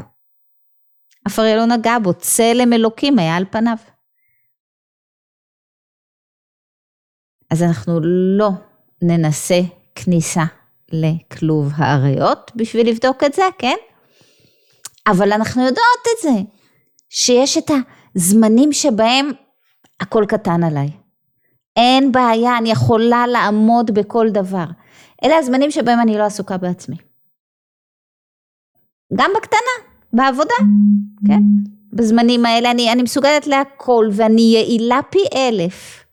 אף 1.28 1.40
אריה 1.40 1.56
לא 1.56 1.66
נגע 1.66 2.00
בו, 2.04 2.14
צלם 2.14 2.74
אלוקים 2.74 3.20
היה 3.20 3.36
על 3.36 3.46
פניו. 3.52 3.78
אז 7.52 7.64
אנחנו 7.64 8.00
לא 8.38 8.50
ננסה 9.02 9.60
כניסה 9.96 10.44
לכלוב 10.92 11.72
האריות 11.76 12.52
בשביל 12.56 12.90
לבדוק 12.90 13.24
את 13.24 13.34
זה, 13.34 13.44
כן? 13.58 13.76
אבל 15.08 15.32
אנחנו 15.32 15.62
יודעות 15.62 16.04
את 16.06 16.22
זה, 16.22 16.42
שיש 17.10 17.58
את 17.58 17.72
הזמנים 18.16 18.74
שבהם 18.74 19.32
הכל 20.00 20.26
קטן 20.28 20.64
עליי. 20.64 20.90
אין 21.78 22.12
בעיה, 22.12 22.58
אני 22.58 22.72
יכולה 22.72 23.28
לעמוד 23.28 23.92
בכל 23.92 24.30
דבר. 24.30 24.66
אלה 25.24 25.38
הזמנים 25.38 25.72
שבהם 25.72 26.00
אני 26.00 26.18
לא 26.18 26.24
עסוקה 26.24 26.58
בעצמי. 26.58 26.96
גם 29.14 29.32
בקטנה, 29.38 29.88
בעבודה, 30.14 30.56
כן? 31.28 31.42
בזמנים 31.94 32.46
האלה 32.46 32.72
אני, 32.72 32.92
אני 32.92 33.04
מסוגלת 33.04 33.48
להכל 33.48 34.10
ואני 34.12 34.42
יעילה 34.42 35.00
פי 35.10 35.20
אלף. 35.36 36.04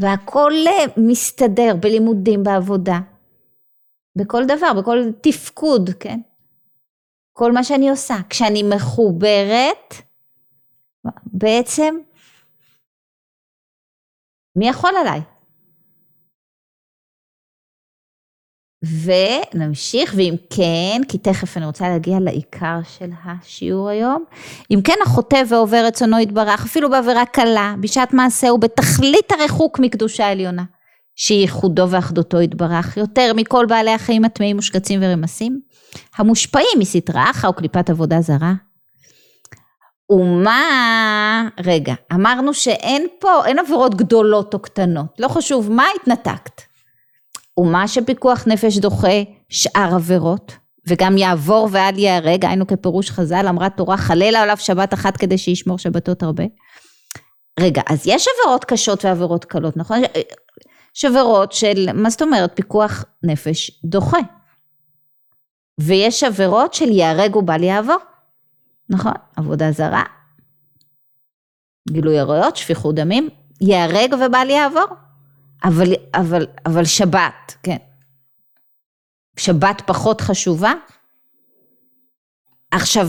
והכל 0.00 0.52
מסתדר 0.96 1.76
בלימודים, 1.80 2.42
בעבודה, 2.42 2.98
בכל 4.18 4.44
דבר, 4.46 4.72
בכל 4.78 4.98
תפקוד, 5.20 5.90
כן? 6.00 6.20
כל 7.32 7.52
מה 7.52 7.64
שאני 7.64 7.90
עושה. 7.90 8.16
כשאני 8.30 8.62
מחוברת, 8.62 9.94
בעצם, 11.26 11.98
מי 14.56 14.68
יכול 14.68 14.90
עליי? 15.00 15.20
ונמשיך, 18.82 20.14
ואם 20.16 20.34
כן, 20.50 21.00
כי 21.08 21.18
תכף 21.18 21.56
אני 21.56 21.66
רוצה 21.66 21.88
להגיע 21.88 22.20
לעיקר 22.20 22.78
של 22.82 23.10
השיעור 23.24 23.88
היום, 23.88 24.24
אם 24.70 24.80
כן 24.84 24.96
החוטא 25.02 25.42
ועובר 25.48 25.84
רצונו 25.86 26.18
יתברך, 26.18 26.64
אפילו 26.64 26.90
בעבירה 26.90 27.26
קלה, 27.26 27.74
בשעת 27.80 28.12
מעשהו, 28.12 28.58
בתכלית 28.58 29.32
הריחוק 29.32 29.78
מקדושה 29.78 30.28
עליונה, 30.28 30.64
שייחודו 31.20 31.90
ואחדותו 31.90 32.40
יתברך, 32.40 32.96
יותר 32.96 33.32
מכל 33.36 33.66
בעלי 33.68 33.90
החיים 33.90 34.24
הטמאים, 34.24 34.56
מושקצים 34.56 35.00
ורמסים, 35.02 35.60
המושפעים 36.16 36.78
מסטרה 36.78 37.30
אחא 37.30 37.46
או 37.46 37.52
קליפת 37.52 37.90
עבודה 37.90 38.20
זרה. 38.20 38.52
ומה, 40.10 41.48
רגע, 41.64 41.94
אמרנו 42.14 42.54
שאין 42.54 43.06
פה, 43.20 43.46
אין 43.46 43.58
עבירות 43.58 43.94
גדולות 43.94 44.54
או 44.54 44.58
קטנות, 44.58 45.06
לא 45.18 45.28
חשוב 45.28 45.70
מה 45.72 45.84
התנתקת. 45.96 46.62
ומה 47.58 47.88
שפיקוח 47.88 48.44
נפש 48.46 48.78
דוחה 48.78 49.22
שאר 49.48 49.94
עבירות, 49.94 50.52
וגם 50.86 51.16
יעבור 51.16 51.68
ואל 51.72 51.98
ייהרג, 51.98 52.44
היינו 52.44 52.66
כפירוש 52.66 53.10
חז"ל, 53.10 53.46
אמרה 53.48 53.70
תורה 53.70 53.96
חלל 53.96 54.36
עליו 54.36 54.56
שבת 54.56 54.94
אחת 54.94 55.16
כדי 55.16 55.38
שישמור 55.38 55.78
שבתות 55.78 56.22
הרבה. 56.22 56.44
רגע, 57.60 57.82
אז 57.88 58.02
יש 58.06 58.26
עבירות 58.28 58.64
קשות 58.64 59.04
ועבירות 59.04 59.44
קלות, 59.44 59.76
נכון? 59.76 60.02
יש 60.96 61.04
עבירות 61.04 61.52
של, 61.52 61.92
מה 61.94 62.10
זאת 62.10 62.22
אומרת, 62.22 62.56
פיקוח 62.56 63.04
נפש 63.22 63.80
דוחה. 63.84 64.18
ויש 65.78 66.24
עבירות 66.24 66.74
של 66.74 66.88
ייהרג 66.88 67.36
ובל 67.36 67.62
יעבור, 67.62 67.96
נכון? 68.90 69.12
עבודה 69.36 69.72
זרה, 69.72 70.02
גילוי 71.88 72.18
עריות, 72.18 72.56
שפיכות 72.56 72.94
דמים, 72.94 73.28
ייהרג 73.60 74.14
ובל 74.14 74.50
יעבור. 74.50 74.86
אבל, 75.64 75.92
אבל, 76.14 76.46
אבל 76.66 76.84
שבת, 76.84 77.54
כן. 77.62 77.76
שבת 79.36 79.82
פחות 79.86 80.20
חשובה? 80.20 80.72
עכשיו, 82.70 83.08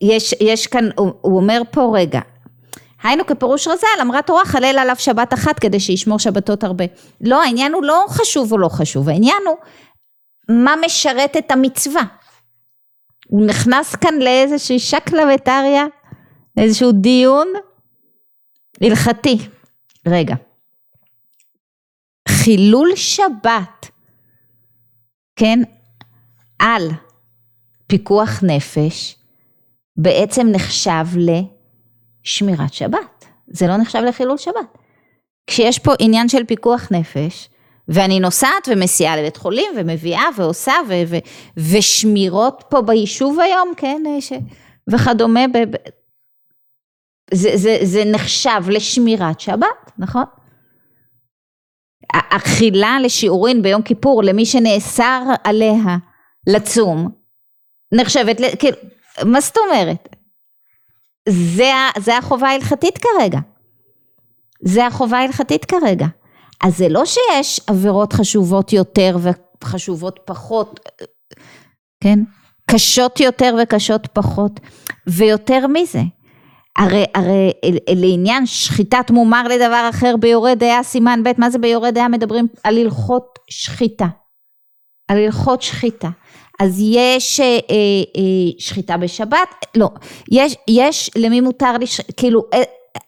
יש, 0.00 0.34
יש 0.40 0.66
כאן, 0.66 0.84
הוא, 0.96 1.12
הוא 1.20 1.36
אומר 1.36 1.62
פה 1.70 1.92
רגע, 1.94 2.20
היינו 3.04 3.26
כפירוש 3.26 3.68
רז"ל, 3.68 4.00
אמרה 4.02 4.22
תורה 4.22 4.44
חלל 4.44 4.78
עליו 4.78 4.96
שבת 4.98 5.34
אחת 5.34 5.58
כדי 5.58 5.80
שישמור 5.80 6.18
שבתות 6.18 6.64
הרבה. 6.64 6.84
לא, 7.20 7.42
העניין 7.42 7.72
הוא 7.72 7.84
לא 7.84 8.04
חשוב 8.08 8.52
או 8.52 8.58
לא 8.58 8.68
חשוב, 8.68 9.08
העניין 9.08 9.42
הוא 9.46 9.56
מה 10.48 10.74
משרת 10.84 11.36
את 11.36 11.50
המצווה. 11.50 12.02
הוא 13.28 13.46
נכנס 13.46 13.94
כאן 13.94 14.14
לאיזושהי 14.18 14.78
שקלא 14.78 15.22
וטריא, 15.34 15.82
לאיזשהו 16.56 16.92
דיון 16.92 17.48
הלכתי. 18.80 19.38
רגע, 20.08 20.34
חילול 22.28 22.96
שבת, 22.96 23.90
כן, 25.36 25.58
על 26.58 26.88
פיקוח 27.86 28.42
נפש, 28.42 29.16
בעצם 29.96 30.46
נחשב 30.46 31.06
לשמירת 32.24 32.74
שבת. 32.74 33.24
זה 33.48 33.66
לא 33.66 33.76
נחשב 33.76 33.98
לחילול 33.98 34.36
שבת. 34.36 34.78
כשיש 35.46 35.78
פה 35.78 35.92
עניין 35.98 36.28
של 36.28 36.44
פיקוח 36.44 36.88
נפש, 36.90 37.48
ואני 37.88 38.20
נוסעת 38.20 38.68
ומסיעה 38.68 39.16
לבית 39.16 39.36
חולים 39.36 39.72
ומביאה 39.76 40.24
ועושה 40.36 40.72
ו- 40.88 41.02
ו- 41.06 41.18
ושמירות 41.56 42.64
פה 42.70 42.82
ביישוב 42.82 43.40
היום, 43.40 43.72
כן, 43.76 44.02
ש- 44.20 44.32
וכדומה, 44.92 45.48
ב- 45.48 45.70
ב- 45.70 45.88
זה, 47.34 47.50
זה, 47.54 47.78
זה 47.82 48.02
נחשב 48.04 48.62
לשמירת 48.68 49.40
שבת, 49.40 49.90
נכון? 49.98 50.24
אכילה 52.12 52.96
לשיעורין 53.02 53.62
ביום 53.62 53.82
כיפור 53.82 54.22
למי 54.24 54.46
שנאסר 54.46 55.22
עליה 55.44 55.96
לצום, 56.46 57.08
נחשבת, 57.92 58.36
כאילו, 58.58 58.76
מה 59.24 59.40
זאת 59.40 59.56
אומרת? 59.56 60.13
זה, 61.28 61.72
זה 61.98 62.18
החובה 62.18 62.48
ההלכתית 62.48 62.98
כרגע. 62.98 63.38
זה 64.60 64.86
החובה 64.86 65.18
ההלכתית 65.18 65.64
כרגע. 65.64 66.06
אז 66.64 66.78
זה 66.78 66.88
לא 66.88 67.02
שיש 67.04 67.60
עבירות 67.66 68.12
חשובות 68.12 68.72
יותר 68.72 69.16
וחשובות 69.62 70.20
פחות, 70.24 70.80
כן? 72.00 72.18
קשות 72.70 73.20
יותר 73.20 73.56
וקשות 73.62 74.06
פחות. 74.12 74.60
ויותר 75.06 75.66
מזה, 75.66 76.02
הרי, 76.76 77.04
הרי 77.14 77.50
לעניין 77.88 78.46
שחיטת 78.46 79.10
מומר 79.10 79.48
לדבר 79.48 79.86
אחר 79.90 80.16
ביורה 80.16 80.54
דעה 80.54 80.82
סימן 80.82 81.20
ב', 81.24 81.30
מה 81.38 81.50
זה 81.50 81.58
ביורה 81.58 81.90
דעה? 81.90 82.08
מדברים 82.08 82.46
על 82.64 82.78
הלכות 82.78 83.38
שחיטה. 83.50 84.06
על 85.08 85.18
הלכות 85.18 85.62
שחיטה. 85.62 86.08
אז 86.60 86.80
יש 86.80 87.40
אה, 87.40 87.46
אה, 87.46 88.52
שחיטה 88.58 88.96
בשבת, 88.96 89.66
לא, 89.76 89.88
יש, 90.30 90.56
יש 90.68 91.10
למי 91.16 91.40
מותר, 91.40 91.78
לש... 91.78 92.00
כאילו, 92.00 92.42
אה, 92.54 92.62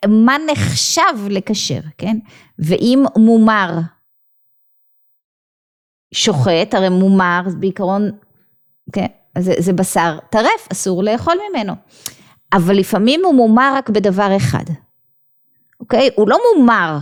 מה 0.09 0.37
נחשב 0.53 1.29
לכשר, 1.31 1.81
כן? 1.99 2.17
ואם 2.59 3.05
מומר 3.17 3.71
שוחט, 6.15 6.75
הרי 6.75 6.89
מומר 6.89 7.41
בעיקרון, 7.61 8.11
כן? 8.93 9.07
זה, 9.39 9.53
זה 9.59 9.73
בשר 9.73 10.19
טרף, 10.31 10.69
אסור 10.73 11.03
לאכול 11.03 11.35
ממנו. 11.51 11.73
אבל 12.53 12.77
לפעמים 12.77 13.25
הוא 13.25 13.35
מומר 13.35 13.73
רק 13.77 13.91
בדבר 13.91 14.37
אחד, 14.37 14.65
אוקיי? 15.81 16.11
הוא 16.17 16.29
לא 16.29 16.39
מומר, 16.55 16.99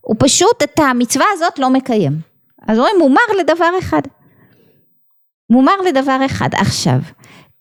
הוא 0.00 0.16
פשוט 0.18 0.62
את 0.62 0.78
המצווה 0.78 1.26
הזאת 1.32 1.58
לא 1.58 1.70
מקיים. 1.70 2.20
אז 2.68 2.78
רואים 2.78 2.96
מומר 2.98 3.22
לדבר 3.38 3.70
אחד. 3.78 4.02
מומר 5.52 5.72
לדבר 5.88 6.18
אחד. 6.26 6.48
עכשיו, 6.52 6.98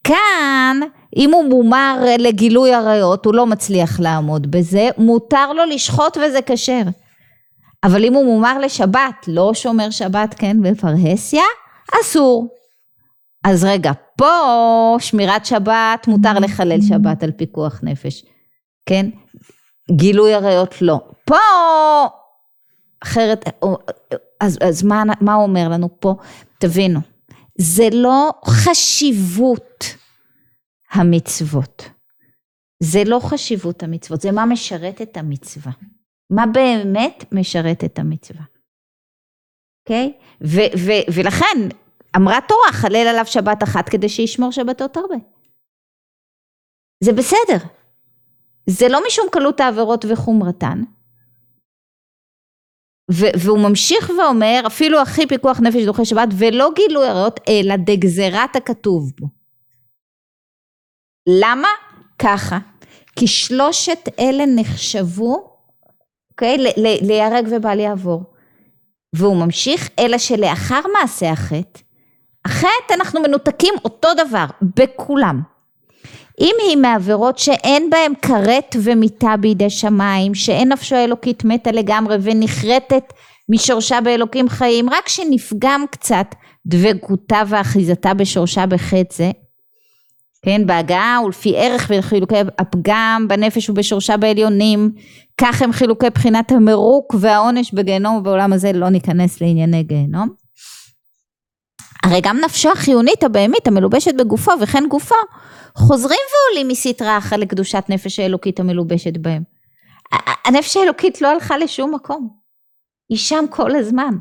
כאן, 0.04 0.80
אם 1.18 1.34
הוא 1.34 1.50
מומר 1.50 1.98
לגילוי 2.20 2.74
עריות, 2.74 3.26
הוא 3.26 3.34
לא 3.34 3.46
מצליח 3.46 4.00
לעמוד 4.00 4.52
בזה, 4.52 4.90
מותר 4.98 5.54
לו 5.54 5.66
לשחוט 5.66 6.18
וזה 6.18 6.40
כשר. 6.46 6.82
אבל 7.84 8.06
אם 8.06 8.14
הוא 8.14 8.26
מומר 8.26 8.60
לשבת, 8.60 9.26
לא 9.28 9.54
שומר 9.54 9.90
שבת, 9.90 10.34
כן, 10.34 10.58
בפרהסיה, 10.62 11.44
אסור. 12.02 12.48
אז 13.44 13.64
רגע, 13.64 13.92
פה 14.18 14.96
שמירת 15.00 15.46
שבת, 15.46 16.08
מותר 16.08 16.34
לחלל 16.34 16.82
שבת 16.82 17.24
על 17.24 17.32
פיקוח 17.32 17.80
נפש, 17.84 18.24
כן? 18.86 19.06
גילוי 19.92 20.34
עריות 20.34 20.82
לא. 20.82 21.00
פה, 21.26 21.36
אחרת, 23.04 23.50
אז, 24.40 24.58
אז 24.62 24.84
מה, 24.84 25.04
מה 25.22 25.34
הוא 25.34 25.44
אומר 25.44 25.70
לנו 25.70 25.90
פה? 26.00 26.16
תבינו, 26.60 27.00
זה 27.62 27.84
לא 27.94 28.32
חשיבות 28.46 29.84
המצוות. 30.92 31.84
זה 32.84 33.04
לא 33.06 33.20
חשיבות 33.24 33.84
המצוות, 33.84 34.22
זה 34.22 34.32
מה 34.32 34.46
משרת 34.46 35.02
את 35.02 35.18
המצווה. 35.18 35.72
מה 36.30 36.46
באמת 36.46 37.24
משרת 37.32 37.84
את 37.84 38.00
המצווה. 38.00 38.44
אוקיי? 39.82 40.14
Okay? 40.44 40.46
ולכן 41.16 41.70
אמרה 42.16 42.40
תורה, 42.48 42.72
חלל 42.72 43.08
עליו 43.08 43.26
שבת 43.26 43.64
אחת 43.64 43.90
כדי 43.90 44.10
שישמור 44.10 44.52
שבתות 44.52 44.98
הרבה. 44.98 45.16
זה 47.04 47.14
בסדר. 47.14 47.68
זה 48.70 48.88
לא 48.90 49.00
משום 49.08 49.26
קלות 49.32 49.60
העבירות 49.60 50.06
וחומרתן. 50.10 50.82
והוא 53.10 53.60
ממשיך 53.60 54.12
ואומר, 54.18 54.62
אפילו 54.68 55.02
הכי 55.02 55.28
פיקוח 55.28 55.60
נפש 55.60 55.86
דוחה 55.86 56.06
שבת, 56.06 56.28
ולא 56.38 56.70
גילוי 56.76 57.08
עריות, 57.08 57.40
אלא 57.50 57.76
דגזירת 57.76 58.56
הכתוב 58.56 59.12
בו. 59.20 59.28
למה? 61.28 61.68
ככה. 62.20 62.58
כי 63.16 63.28
שלושת 63.28 64.10
אלה 64.20 64.44
נחשבו, 64.56 65.58
אוקיי? 66.32 66.58
להיהרג 67.02 67.48
ובל 67.52 67.80
יעבור. 67.80 68.24
והוא 69.16 69.46
ממשיך, 69.46 69.90
אלא 70.00 70.18
שלאחר 70.18 70.82
מעשה 70.94 71.32
החטא, 71.32 71.80
החטא 72.46 72.94
אנחנו 72.94 73.22
מנותקים 73.22 73.74
אותו 73.86 74.10
דבר 74.14 74.46
בכולם. 74.62 75.42
אם 76.40 76.56
היא 76.68 76.78
מעבירות 76.78 77.38
שאין 77.38 77.90
בהם 77.90 78.14
כרת 78.22 78.76
ומיתה 78.84 79.38
בידי 79.40 79.70
שמיים, 79.70 80.36
שאין 80.36 80.72
נפשו 80.72 80.96
האלוקית 80.96 81.44
מתה 81.46 81.72
לגמרי 81.72 82.18
ונחרטת 82.22 83.14
משורשה 83.50 84.02
באלוקים 84.02 84.50
חיים, 84.50 84.90
רק 84.90 85.10
שנפגם 85.10 85.86
קצת 85.92 86.26
דבקותה 86.66 87.42
ואחיזתה 87.48 88.14
בשורשה 88.14 88.66
בחטא 88.66 89.16
זה, 89.16 89.32
כן, 90.46 90.66
בהגעה 90.66 91.20
ולפי 91.26 91.54
ערך 91.58 91.92
וחילוקי 91.98 92.36
הפגם 92.60 93.26
בנפש 93.30 93.70
ובשורשה 93.70 94.18
בעליונים, 94.18 94.92
כך 95.38 95.62
הם 95.62 95.72
חילוקי 95.72 96.10
בחינת 96.10 96.52
המרוק 96.52 97.16
והעונש 97.20 97.74
בגיהנום 97.74 98.16
ובעולם 98.16 98.54
הזה 98.54 98.74
לא 98.74 98.90
ניכנס 98.90 99.42
לענייני 99.42 99.84
גיהנום. 99.84 100.41
הרי 102.04 102.22
גם 102.24 102.38
נפשו 102.38 102.72
החיונית 102.72 103.24
הבהמית 103.24 103.68
המלובשת 103.68 104.14
בגופו 104.16 104.52
וכן 104.62 104.84
גופו 104.90 105.16
חוזרים 105.76 106.20
ועולים 106.32 106.68
מסטרה 106.68 107.18
אחת 107.18 107.38
לקדושת 107.38 107.84
נפש 107.90 108.20
האלוקית 108.20 108.60
המלובשת 108.60 109.18
בהם. 109.18 109.44
הנפש 110.46 110.78
האלוקית 110.78 111.22
לא 111.22 111.28
הלכה 111.28 111.58
לשום 111.58 111.96
מקום. 111.96 112.30
היא 113.10 113.18
שם 113.18 113.46
כל 113.50 113.76
הזמן. 113.76 114.16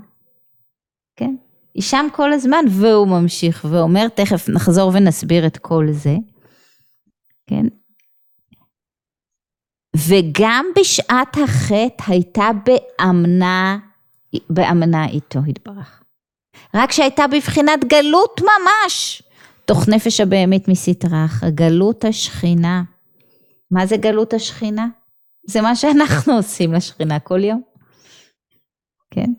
כן? 1.16 1.35
היא 1.75 1.83
שם 1.83 2.07
כל 2.12 2.33
הזמן 2.33 2.64
והוא 2.71 3.09
ממשיך 3.09 3.66
ואומר 3.71 4.09
תכף 4.09 4.49
נחזור 4.49 4.90
ונסביר 4.95 5.47
את 5.47 5.59
כל 5.59 5.87
זה. 5.90 6.16
כן? 7.47 7.66
וגם 9.97 10.66
בשעת 10.79 11.37
החטא 11.45 12.05
הייתה 12.07 12.51
באמנה, 12.64 13.79
באמנה 14.51 15.07
איתו 15.09 15.40
התברך. 15.49 16.00
רק 16.75 16.93
שהייתה 16.93 17.27
בבחינת 17.27 17.85
גלות 17.85 18.41
ממש, 18.41 19.23
תוך 19.65 19.89
נפש 19.89 20.21
הבהמית 20.21 20.69
מסטרח, 20.69 21.45
גלות 21.45 22.05
השכינה. 22.05 22.83
מה 23.71 23.87
זה 23.87 23.97
גלות 23.97 24.35
השכינה? 24.35 24.87
זה 25.47 25.61
מה 25.61 25.77
שאנחנו 25.77 26.37
עושים 26.37 26.73
לשכינה 26.73 27.19
כל 27.19 27.45
יום. 27.45 27.63
כן? 29.11 29.33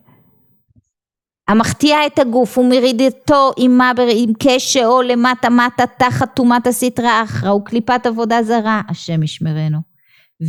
המחטיאה 1.47 2.05
את 2.05 2.19
הגוף 2.19 2.57
ומרידתו 2.57 3.51
עמה 3.57 3.91
עם 4.15 4.33
קשה 4.39 4.85
או 4.85 5.01
למטה 5.01 5.49
מטה 5.49 5.83
תחת 5.97 6.35
טומאת 6.35 6.67
הסטרא 6.67 7.23
אחרא 7.23 7.51
וקליפת 7.51 8.05
עבודה 8.05 8.43
זרה, 8.43 8.81
השם 8.89 9.23
ישמרנו. 9.23 9.77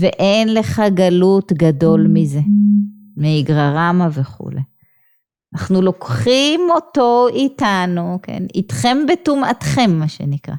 ואין 0.00 0.54
לך 0.54 0.82
גלות 0.94 1.52
גדול 1.52 2.06
מזה, 2.12 2.40
מאיגררמה 3.16 4.08
וכולי. 4.12 4.60
אנחנו 5.54 5.82
לוקחים 5.82 6.60
אותו 6.70 7.28
איתנו, 7.28 8.18
כן, 8.22 8.42
איתכם 8.54 8.98
בטומאתכם 9.08 9.90
מה 9.90 10.08
שנקרא. 10.08 10.54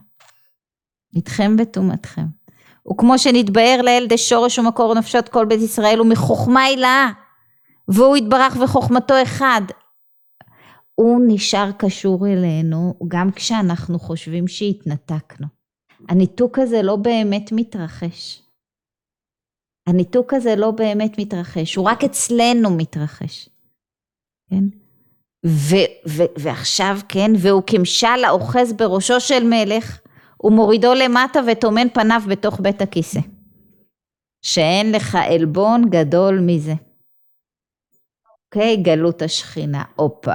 איתכם 1.15 1.58
בטומאתכם. 1.58 2.25
וכמו 2.91 3.19
שנתבהר 3.19 3.82
לאל 3.82 4.06
די 4.10 4.17
שורש 4.17 4.60
ומקור 4.60 4.95
נפשות 4.95 5.29
כל 5.29 5.45
בית 5.45 5.62
ישראל 5.62 6.01
ומחוכמה 6.01 6.63
הילאה, 6.63 7.12
והוא 7.88 8.17
יתברך 8.17 8.58
וחוכמתו 8.63 9.13
אחד. 9.23 9.62
הוא 10.95 11.21
נשאר 11.27 11.71
קשור 11.71 12.27
אלינו 12.27 12.93
גם 13.08 13.32
כשאנחנו 13.32 13.99
חושבים 13.99 14.47
שהתנתקנו. 14.47 15.47
הניתוק 16.10 16.60
הזה 16.60 16.82
לא 16.82 16.95
באמת 16.95 17.51
מתרחש. 17.51 18.43
הניתוק 19.88 20.34
הזה 20.34 20.56
לא 20.56 20.71
באמת 20.71 21.19
מתרחש, 21.19 21.75
הוא 21.75 21.86
רק 21.86 22.03
אצלנו 22.03 22.69
מתרחש, 22.77 23.49
כן? 24.49 24.83
ועכשיו, 26.38 26.99
כן, 27.10 27.32
והוא 27.39 27.63
כמשל 27.67 28.23
האוחז 28.25 28.73
בראשו 28.73 29.19
של 29.19 29.43
מלך, 29.43 29.99
ומורידו 30.43 30.93
למטה 30.93 31.39
וטומן 31.47 31.89
פניו 31.93 32.21
בתוך 32.29 32.60
בית 32.60 32.82
הכיסא. 32.82 33.19
שאין 34.41 34.91
לך 34.91 35.15
עלבון 35.15 35.89
גדול 35.89 36.39
מזה. 36.39 36.73
אוקיי, 38.45 38.77
גלות 38.77 39.21
השכינה, 39.21 39.84
הופה. 39.95 40.32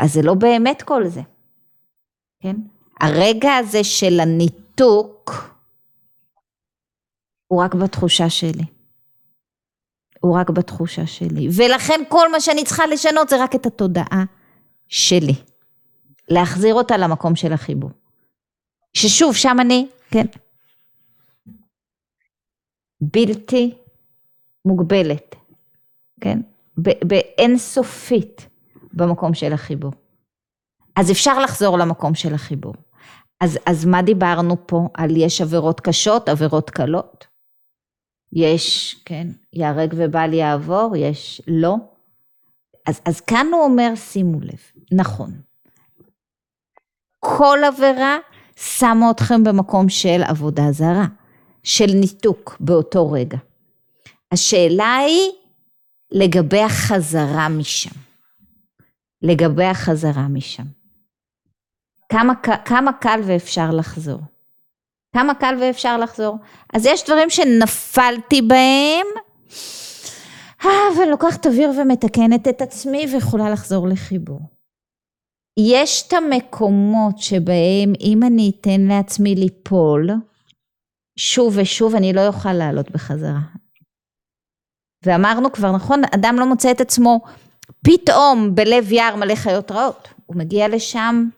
אז 0.00 0.12
זה 0.12 0.22
לא 0.22 0.34
באמת 0.34 0.82
כל 0.82 1.06
זה, 1.08 1.20
כן? 2.42 2.56
הרגע 3.00 3.54
הזה 3.54 3.84
של 3.84 4.20
הניתוק 4.20 5.30
הוא 7.46 7.62
רק 7.62 7.74
בתחושה 7.74 8.30
שלי. 8.30 8.75
הוא 10.26 10.36
רק 10.36 10.50
בתחושה 10.50 11.06
שלי. 11.06 11.48
ולכן 11.56 12.00
כל 12.08 12.32
מה 12.32 12.40
שאני 12.40 12.64
צריכה 12.64 12.86
לשנות 12.86 13.28
זה 13.28 13.42
רק 13.42 13.54
את 13.54 13.66
התודעה 13.66 14.24
שלי. 14.88 15.34
להחזיר 16.28 16.74
אותה 16.74 16.96
למקום 16.96 17.36
של 17.36 17.52
החיבור. 17.52 17.90
ששוב, 18.92 19.34
שם 19.36 19.56
אני, 19.60 19.86
כן, 20.10 20.26
בלתי 23.00 23.74
מוגבלת, 24.64 25.36
כן, 26.20 26.40
באינסופית 26.76 28.48
במקום 28.92 29.34
של 29.34 29.52
החיבור. 29.52 29.92
אז 30.96 31.10
אפשר 31.10 31.38
לחזור 31.38 31.78
למקום 31.78 32.14
של 32.14 32.34
החיבור. 32.34 32.74
אז, 33.40 33.58
אז 33.66 33.84
מה 33.84 34.02
דיברנו 34.02 34.66
פה? 34.66 34.88
על 34.94 35.16
יש 35.16 35.40
עבירות 35.40 35.80
קשות, 35.80 36.28
עבירות 36.28 36.70
קלות? 36.70 37.26
יש, 38.36 38.96
כן, 39.04 39.26
ייהרג 39.52 39.94
ובל 39.96 40.32
יעבור, 40.32 40.96
יש 40.96 41.42
לא. 41.46 41.76
אז, 42.86 43.00
אז 43.04 43.20
כאן 43.20 43.46
הוא 43.52 43.64
אומר, 43.64 43.92
שימו 43.94 44.40
לב, 44.40 44.60
נכון. 44.92 45.30
כל 47.20 47.58
עבירה 47.66 48.16
שמה 48.56 49.10
אתכם 49.10 49.44
במקום 49.44 49.88
של 49.88 50.22
עבודה 50.26 50.72
זרה, 50.72 51.06
של 51.62 51.86
ניתוק 51.94 52.56
באותו 52.60 53.10
רגע. 53.10 53.38
השאלה 54.32 54.96
היא 54.96 55.32
לגבי 56.10 56.62
החזרה 56.62 57.48
משם. 57.48 57.96
לגבי 59.22 59.64
החזרה 59.64 60.28
משם. 60.28 60.66
כמה, 62.08 62.32
כמה 62.64 62.92
קל 62.92 63.20
ואפשר 63.26 63.70
לחזור. 63.70 64.20
כמה 65.16 65.34
קל 65.34 65.54
ואפשר 65.60 65.98
לחזור. 65.98 66.36
אז 66.72 66.86
יש 66.86 67.04
דברים 67.04 67.30
שנפלתי 67.30 68.42
בהם, 68.42 69.06
אה, 70.64 70.98
ואני 70.98 71.10
לוקחת 71.10 71.46
אוויר 71.46 71.70
ומתקנת 71.70 72.48
את 72.48 72.62
עצמי 72.62 73.06
ויכולה 73.12 73.50
לחזור 73.50 73.88
לחיבור. 73.88 74.40
יש 75.58 76.04
את 76.08 76.12
המקומות 76.12 77.18
שבהם 77.18 77.92
אם 78.00 78.20
אני 78.22 78.52
אתן 78.60 78.80
לעצמי 78.80 79.34
ליפול, 79.34 80.10
שוב 81.18 81.54
ושוב 81.56 81.94
אני 81.94 82.12
לא 82.12 82.26
אוכל 82.26 82.52
לעלות 82.52 82.90
בחזרה. 82.90 83.40
ואמרנו 85.04 85.52
כבר, 85.52 85.72
נכון, 85.72 86.02
אדם 86.14 86.36
לא 86.38 86.46
מוצא 86.46 86.70
את 86.70 86.80
עצמו 86.80 87.20
פתאום 87.84 88.54
בלב 88.54 88.92
יער 88.92 89.16
מלא 89.16 89.34
חיות 89.34 89.72
רעות. 89.72 90.08
הוא 90.26 90.36
מגיע 90.36 90.68
לשם 90.68 91.28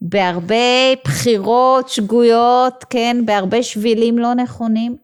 בהרבה 0.00 0.94
בחירות 1.04 1.88
שגויות, 1.88 2.84
כן, 2.90 3.16
בהרבה 3.24 3.62
שבילים 3.62 4.18
לא 4.18 4.34
נכונים. 4.34 4.96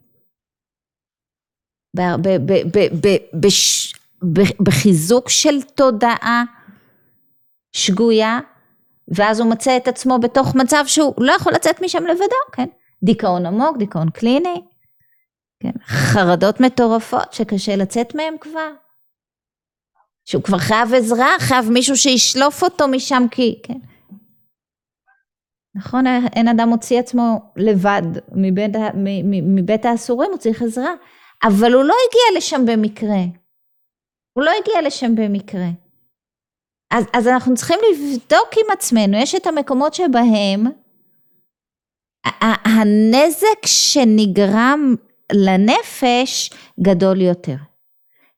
בחיזוק 4.60 5.28
של 5.28 5.62
תודעה 5.62 6.44
שגויה, 7.72 8.38
ואז 9.08 9.40
הוא 9.40 9.48
מוצא 9.48 9.76
את 9.76 9.88
עצמו 9.88 10.18
בתוך 10.18 10.54
מצב 10.54 10.84
שהוא 10.86 11.14
לא 11.18 11.32
יכול 11.32 11.52
לצאת 11.52 11.82
משם 11.82 12.06
לבדו, 12.06 12.52
כן? 12.52 12.66
דיכאון 13.02 13.46
עמוק, 13.46 13.76
דיכאון 13.78 14.10
קליני, 14.10 14.62
כן? 15.60 15.72
חרדות 15.86 16.60
מטורפות 16.60 17.32
שקשה 17.32 17.76
לצאת 17.76 18.14
מהם 18.14 18.34
כבר. 18.40 18.70
שהוא 20.24 20.42
כבר 20.42 20.58
חייב 20.58 20.94
עזרה, 20.94 21.36
חייב 21.38 21.70
מישהו 21.70 21.96
שישלוף 21.96 22.62
אותו 22.62 22.88
משם 22.88 23.22
כי, 23.30 23.60
כן? 23.62 23.78
נכון, 25.74 26.04
אין 26.36 26.48
אדם 26.48 26.68
מוציא 26.68 26.98
עצמו 26.98 27.52
לבד 27.56 28.02
מבית, 28.32 28.70
מבית 29.42 29.84
האסורים, 29.84 30.30
הוא 30.30 30.38
צריך 30.38 30.62
עזרה, 30.62 30.94
אבל 31.44 31.72
הוא 31.72 31.82
לא 31.82 31.94
הגיע 32.08 32.38
לשם 32.38 32.66
במקרה. 32.66 33.22
הוא 34.32 34.44
לא 34.44 34.50
הגיע 34.60 34.82
לשם 34.82 35.14
במקרה. 35.14 35.68
אז, 36.90 37.04
אז 37.12 37.28
אנחנו 37.28 37.54
צריכים 37.54 37.78
לבדוק 37.90 38.48
עם 38.56 38.72
עצמנו, 38.72 39.16
יש 39.16 39.34
את 39.34 39.46
המקומות 39.46 39.94
שבהם 39.94 40.66
הנזק 42.64 43.66
שנגרם 43.66 44.94
לנפש 45.32 46.50
גדול 46.80 47.20
יותר. 47.20 47.56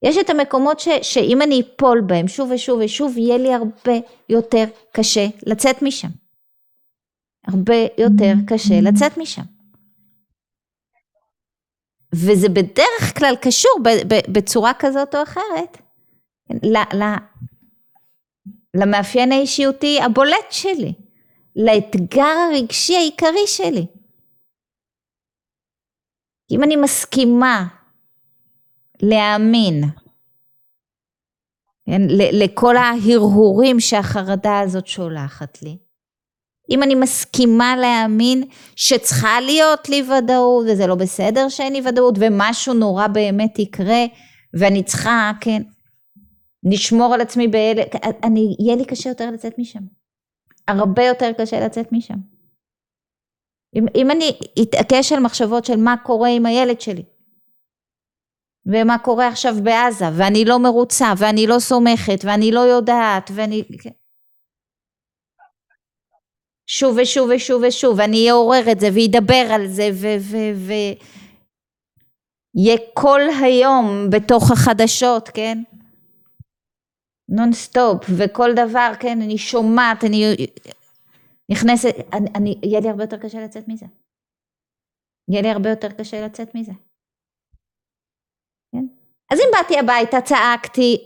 יש 0.02 0.18
את 0.18 0.30
המקומות 0.30 0.80
ש, 0.80 0.88
שאם 1.02 1.42
אני 1.42 1.60
אפול 1.60 2.00
בהם 2.00 2.28
שוב 2.28 2.50
ושוב 2.50 2.80
ושוב, 2.84 3.18
יהיה 3.18 3.38
לי 3.38 3.54
הרבה 3.54 3.98
יותר 4.28 4.64
קשה 4.92 5.26
לצאת 5.46 5.82
משם. 5.82 6.08
הרבה 7.46 7.74
יותר 7.98 8.32
קשה 8.46 8.80
לצאת 8.80 9.18
משם. 9.18 9.42
וזה 12.14 12.48
בדרך 12.48 13.18
כלל 13.18 13.34
קשור 13.42 13.72
בצורה 14.32 14.72
כזאת 14.78 15.14
או 15.14 15.22
אחרת 15.22 15.78
למאפיין 18.74 19.32
האישיותי 19.32 20.00
הבולט 20.00 20.50
שלי, 20.50 20.92
לאתגר 21.56 22.36
הרגשי 22.50 22.96
העיקרי 22.96 23.46
שלי. 23.46 23.86
אם 26.50 26.62
אני 26.62 26.76
מסכימה 26.76 27.66
להאמין 29.02 29.84
כן, 31.86 32.02
לכל 32.32 32.76
ההרהורים 32.76 33.80
שהחרדה 33.80 34.60
הזאת 34.60 34.86
שולחת 34.86 35.62
לי, 35.62 35.78
אם 36.70 36.82
אני 36.82 36.94
מסכימה 36.94 37.76
להאמין 37.76 38.44
שצריכה 38.76 39.40
להיות 39.40 39.88
לי 39.88 40.02
ודאות 40.02 40.66
וזה 40.68 40.86
לא 40.86 40.94
בסדר 40.94 41.48
שאין 41.48 41.72
לי 41.72 41.80
ודאות 41.88 42.14
ומשהו 42.18 42.74
נורא 42.74 43.06
באמת 43.06 43.58
יקרה 43.58 44.04
ואני 44.54 44.82
צריכה, 44.82 45.32
כן, 45.40 45.62
לשמור 46.72 47.14
על 47.14 47.20
עצמי 47.20 47.48
באלה, 47.48 47.82
אני, 48.22 48.56
יהיה 48.60 48.76
לי 48.76 48.84
קשה 48.84 49.08
יותר 49.08 49.30
לצאת 49.30 49.58
משם. 49.58 49.82
הרבה 50.68 51.04
יותר 51.04 51.30
קשה 51.38 51.60
לצאת 51.60 51.92
משם. 51.92 52.14
אם, 53.76 53.86
אם 53.94 54.10
אני 54.10 54.30
אתעקש 54.62 55.12
על 55.12 55.20
מחשבות 55.20 55.64
של 55.64 55.76
מה 55.76 55.96
קורה 55.96 56.28
עם 56.28 56.46
הילד 56.46 56.80
שלי, 56.80 57.02
ומה 58.66 58.98
קורה 58.98 59.28
עכשיו 59.28 59.54
בעזה, 59.62 60.04
ואני 60.16 60.44
לא 60.44 60.58
מרוצה, 60.58 61.12
ואני 61.18 61.46
לא 61.46 61.58
סומכת, 61.58 62.24
ואני 62.24 62.52
לא 62.52 62.60
יודעת, 62.60 63.30
ואני... 63.34 63.62
שוב 66.66 66.96
ושוב 67.02 67.30
ושוב 67.34 67.62
ושוב, 67.68 67.98
ואני 67.98 68.30
אעורר 68.30 68.72
את 68.72 68.80
זה, 68.80 68.88
וידבר 68.94 69.46
על 69.54 69.66
זה, 69.66 69.88
ו... 69.92 70.06
ו, 70.20 70.36
ו 70.56 70.72
יהיה 72.54 72.76
כל 72.94 73.20
היום 73.42 74.10
בתוך 74.10 74.50
החדשות, 74.50 75.28
כן? 75.28 75.62
נונסטופ, 77.28 78.04
וכל 78.18 78.50
דבר, 78.56 78.92
כן, 79.00 79.22
אני 79.22 79.38
שומעת, 79.38 80.04
אני 80.04 80.36
נכנסת, 81.48 81.94
אני, 82.12 82.30
אני, 82.34 82.58
יהיה 82.62 82.80
לי 82.80 82.88
הרבה 82.88 83.02
יותר 83.02 83.16
קשה 83.16 83.44
לצאת 83.44 83.68
מזה. 83.68 83.86
יהיה 85.28 85.42
לי 85.42 85.50
הרבה 85.50 85.70
יותר 85.70 85.88
קשה 85.88 86.26
לצאת 86.26 86.54
מזה. 86.54 86.72
כן? 88.72 88.86
אז 89.30 89.38
אם 89.38 89.48
באתי 89.52 89.78
הביתה, 89.78 90.20
צעקתי, 90.20 90.98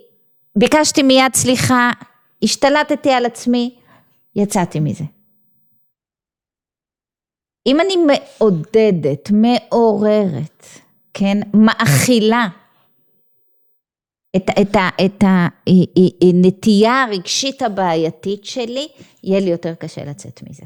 ביקשתי 0.56 1.02
מיד 1.02 1.34
סליחה, 1.34 1.90
השתלטתי 2.42 3.10
על 3.10 3.26
עצמי, 3.26 3.78
יצאתי 4.36 4.80
מזה. 4.80 5.04
אם 7.68 7.80
אני 7.80 7.94
מעודדת, 7.96 9.30
מעוררת, 9.30 10.64
כן, 11.14 11.38
מאכילה 11.54 12.48
את, 14.36 14.50
את, 14.60 14.76
את 15.04 15.24
הנטייה 16.22 17.02
הרגשית 17.02 17.62
הבעייתית 17.62 18.44
שלי, 18.44 18.88
יהיה 19.24 19.40
לי 19.40 19.50
יותר 19.50 19.74
קשה 19.74 20.04
לצאת 20.04 20.42
מזה. 20.50 20.64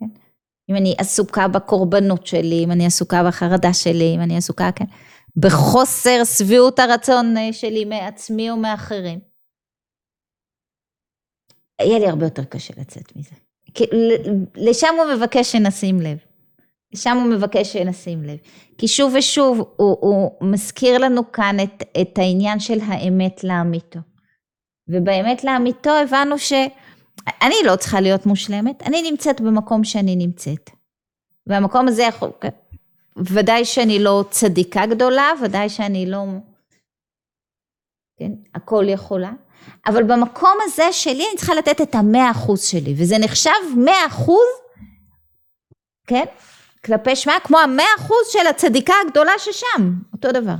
כן? 0.00 0.06
אם 0.70 0.76
אני 0.76 0.94
עסוקה 0.98 1.48
בקורבנות 1.48 2.26
שלי, 2.26 2.64
אם 2.64 2.70
אני 2.70 2.86
עסוקה 2.86 3.22
בחרדה 3.28 3.72
שלי, 3.72 4.14
אם 4.14 4.20
אני 4.20 4.36
עסוקה, 4.36 4.72
כן, 4.72 4.84
בחוסר 5.36 6.24
שביעות 6.24 6.78
הרצון 6.78 7.34
שלי 7.52 7.84
מעצמי 7.84 8.50
או 8.50 8.56
מאחרים, 8.56 9.18
יהיה 11.80 11.98
לי 11.98 12.06
הרבה 12.08 12.26
יותר 12.26 12.44
קשה 12.44 12.74
לצאת 12.76 13.16
מזה. 13.16 13.43
לשם 14.56 14.94
הוא 14.98 15.14
מבקש 15.16 15.52
שנשים 15.52 16.00
לב. 16.00 16.18
שם 16.94 17.16
הוא 17.16 17.30
מבקש 17.30 17.72
שנשים 17.72 18.22
לב. 18.22 18.36
כי 18.78 18.88
שוב 18.88 19.14
ושוב 19.18 19.58
הוא, 19.76 19.96
הוא 20.00 20.30
מזכיר 20.40 20.98
לנו 20.98 21.32
כאן 21.32 21.56
את, 21.62 21.82
את 22.00 22.18
העניין 22.18 22.60
של 22.60 22.78
האמת 22.86 23.44
לאמיתו. 23.44 24.00
ובאמת 24.88 25.44
לאמיתו 25.44 25.90
הבנו 25.90 26.38
שאני 26.38 27.54
לא 27.66 27.76
צריכה 27.76 28.00
להיות 28.00 28.26
מושלמת, 28.26 28.82
אני 28.82 29.10
נמצאת 29.10 29.40
במקום 29.40 29.84
שאני 29.84 30.16
נמצאת. 30.16 30.70
והמקום 31.46 31.88
הזה 31.88 32.02
יכול, 32.02 32.30
ודאי 33.16 33.64
שאני 33.64 33.98
לא 33.98 34.24
צדיקה 34.30 34.86
גדולה, 34.86 35.30
ודאי 35.42 35.68
שאני 35.68 36.06
לא, 36.06 36.24
כן, 38.18 38.32
הכל 38.54 38.84
יכולה, 38.88 39.32
אבל 39.86 40.02
במקום 40.02 40.58
הזה 40.62 40.92
שלי 40.92 41.24
אני 41.30 41.36
צריכה 41.36 41.54
לתת 41.54 41.80
את 41.80 41.94
המאה 41.94 42.30
אחוז 42.30 42.62
שלי, 42.62 42.94
וזה 42.96 43.18
נחשב 43.18 43.50
מאה 43.76 44.06
אחוז, 44.06 44.46
כן, 46.06 46.24
כלפי 46.84 47.16
שמע, 47.16 47.32
כמו 47.44 47.58
המאה 47.58 47.86
אחוז 47.98 48.26
של 48.32 48.46
הצדיקה 48.50 48.94
הגדולה 49.06 49.32
ששם, 49.38 49.92
אותו 50.12 50.32
דבר. 50.32 50.56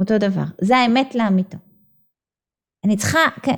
אותו 0.00 0.18
דבר. 0.18 0.44
זה 0.60 0.76
האמת 0.76 1.14
לאמיתו. 1.14 1.58
אני 2.84 2.96
צריכה, 2.96 3.20
כן, 3.42 3.54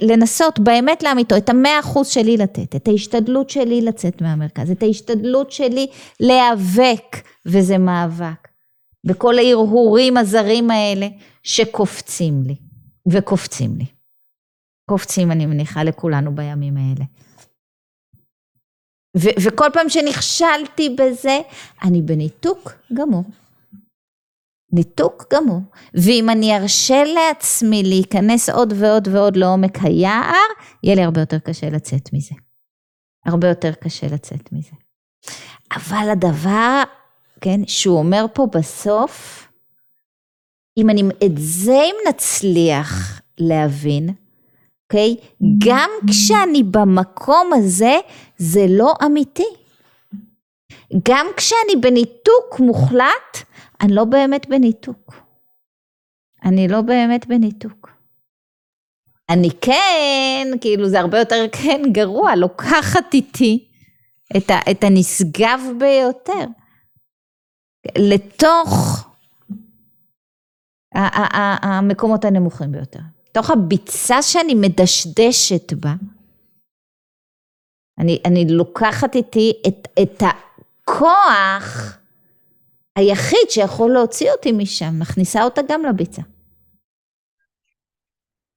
לנסות 0.00 0.58
באמת 0.58 1.02
לאמיתו, 1.02 1.36
את 1.36 1.48
המאה 1.48 1.80
אחוז 1.80 2.08
שלי 2.08 2.36
לתת, 2.36 2.76
את 2.76 2.88
ההשתדלות 2.88 3.50
שלי 3.50 3.82
לצאת 3.82 4.22
מהמרכז, 4.22 4.70
את 4.70 4.82
ההשתדלות 4.82 5.52
שלי 5.52 5.86
להיאבק, 6.20 7.16
וזה 7.46 7.78
מאבק, 7.78 8.48
בכל 9.04 9.38
ההרהורים 9.38 10.16
הזרים 10.16 10.70
האלה 10.70 11.08
שקופצים 11.42 12.42
לי, 12.46 12.54
וקופצים 13.12 13.76
לי. 13.76 13.86
קופצים 14.90 15.32
אני 15.32 15.46
מניחה 15.46 15.84
לכולנו 15.84 16.34
בימים 16.34 16.76
האלה. 16.76 17.04
ו- 19.16 19.36
וכל 19.44 19.68
פעם 19.72 19.88
שנכשלתי 19.88 20.96
בזה, 20.98 21.40
אני 21.82 22.02
בניתוק 22.02 22.72
גמור. 22.94 23.24
ניתוק 24.72 25.24
גמור. 25.32 25.60
ואם 25.94 26.30
אני 26.30 26.56
ארשה 26.56 27.04
לעצמי 27.04 27.82
להיכנס 27.82 28.50
עוד 28.50 28.72
ועוד 28.76 29.08
ועוד 29.08 29.36
לעומק 29.36 29.78
היער, 29.82 30.48
יהיה 30.82 30.96
לי 30.96 31.02
הרבה 31.02 31.20
יותר 31.20 31.38
קשה 31.38 31.70
לצאת 31.70 32.12
מזה. 32.12 32.34
הרבה 33.26 33.48
יותר 33.48 33.72
קשה 33.72 34.06
לצאת 34.06 34.52
מזה. 34.52 34.72
אבל 35.76 36.10
הדבר, 36.12 36.82
כן, 37.40 37.60
שהוא 37.66 37.98
אומר 37.98 38.26
פה 38.34 38.46
בסוף, 38.54 39.43
אם 40.76 40.90
אני, 40.90 41.02
את 41.26 41.32
זה 41.36 41.72
אם 41.72 41.94
נצליח 42.08 43.20
להבין, 43.38 44.08
אוקיי? 44.84 45.16
גם 45.66 45.90
כשאני 46.08 46.62
במקום 46.62 47.50
הזה, 47.52 47.96
זה 48.36 48.66
לא 48.68 48.94
אמיתי. 49.06 49.46
גם 51.08 51.26
כשאני 51.36 51.80
בניתוק 51.80 52.60
מוחלט, 52.60 53.44
אני 53.80 53.94
לא 53.94 54.04
באמת 54.04 54.48
בניתוק. 54.48 55.14
אני 56.44 56.68
לא 56.68 56.80
באמת 56.80 57.26
בניתוק. 57.26 57.90
אני 59.30 59.50
כן, 59.60 60.48
כאילו 60.60 60.88
זה 60.88 61.00
הרבה 61.00 61.18
יותר 61.18 61.46
כן 61.52 61.82
גרוע, 61.92 62.36
לוקחת 62.36 63.14
איתי 63.14 63.68
את, 64.36 64.50
ה, 64.50 64.58
את 64.70 64.84
הנשגב 64.84 65.60
ביותר 65.78 66.44
לתוך 67.98 68.93
המקומות 70.94 72.24
הנמוכים 72.24 72.72
ביותר. 72.72 73.00
תוך 73.32 73.50
הביצה 73.50 74.22
שאני 74.22 74.54
מדשדשת 74.54 75.72
בה, 75.72 75.94
אני, 77.98 78.18
אני 78.24 78.44
לוקחת 78.48 79.14
איתי 79.14 79.52
את, 79.68 79.88
את 80.02 80.22
הכוח 80.22 81.98
היחיד 82.96 83.50
שיכול 83.50 83.92
להוציא 83.92 84.32
אותי 84.32 84.52
משם, 84.52 84.98
מכניסה 84.98 85.44
אותה 85.44 85.60
גם 85.68 85.82
לביצה. 85.84 86.22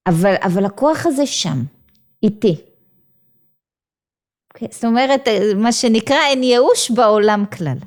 אבל, 0.08 0.36
אבל 0.46 0.66
הכוח 0.66 1.06
הזה 1.06 1.26
שם, 1.26 1.64
איתי. 2.24 2.56
Okay, 4.54 4.68
זאת 4.72 4.86
אומרת, 4.86 5.22
מה 5.56 5.72
שנקרא 5.72 6.18
אין 6.30 6.44
ייאוש 6.44 6.92
בעולם 6.92 7.46
כלל. 7.58 7.78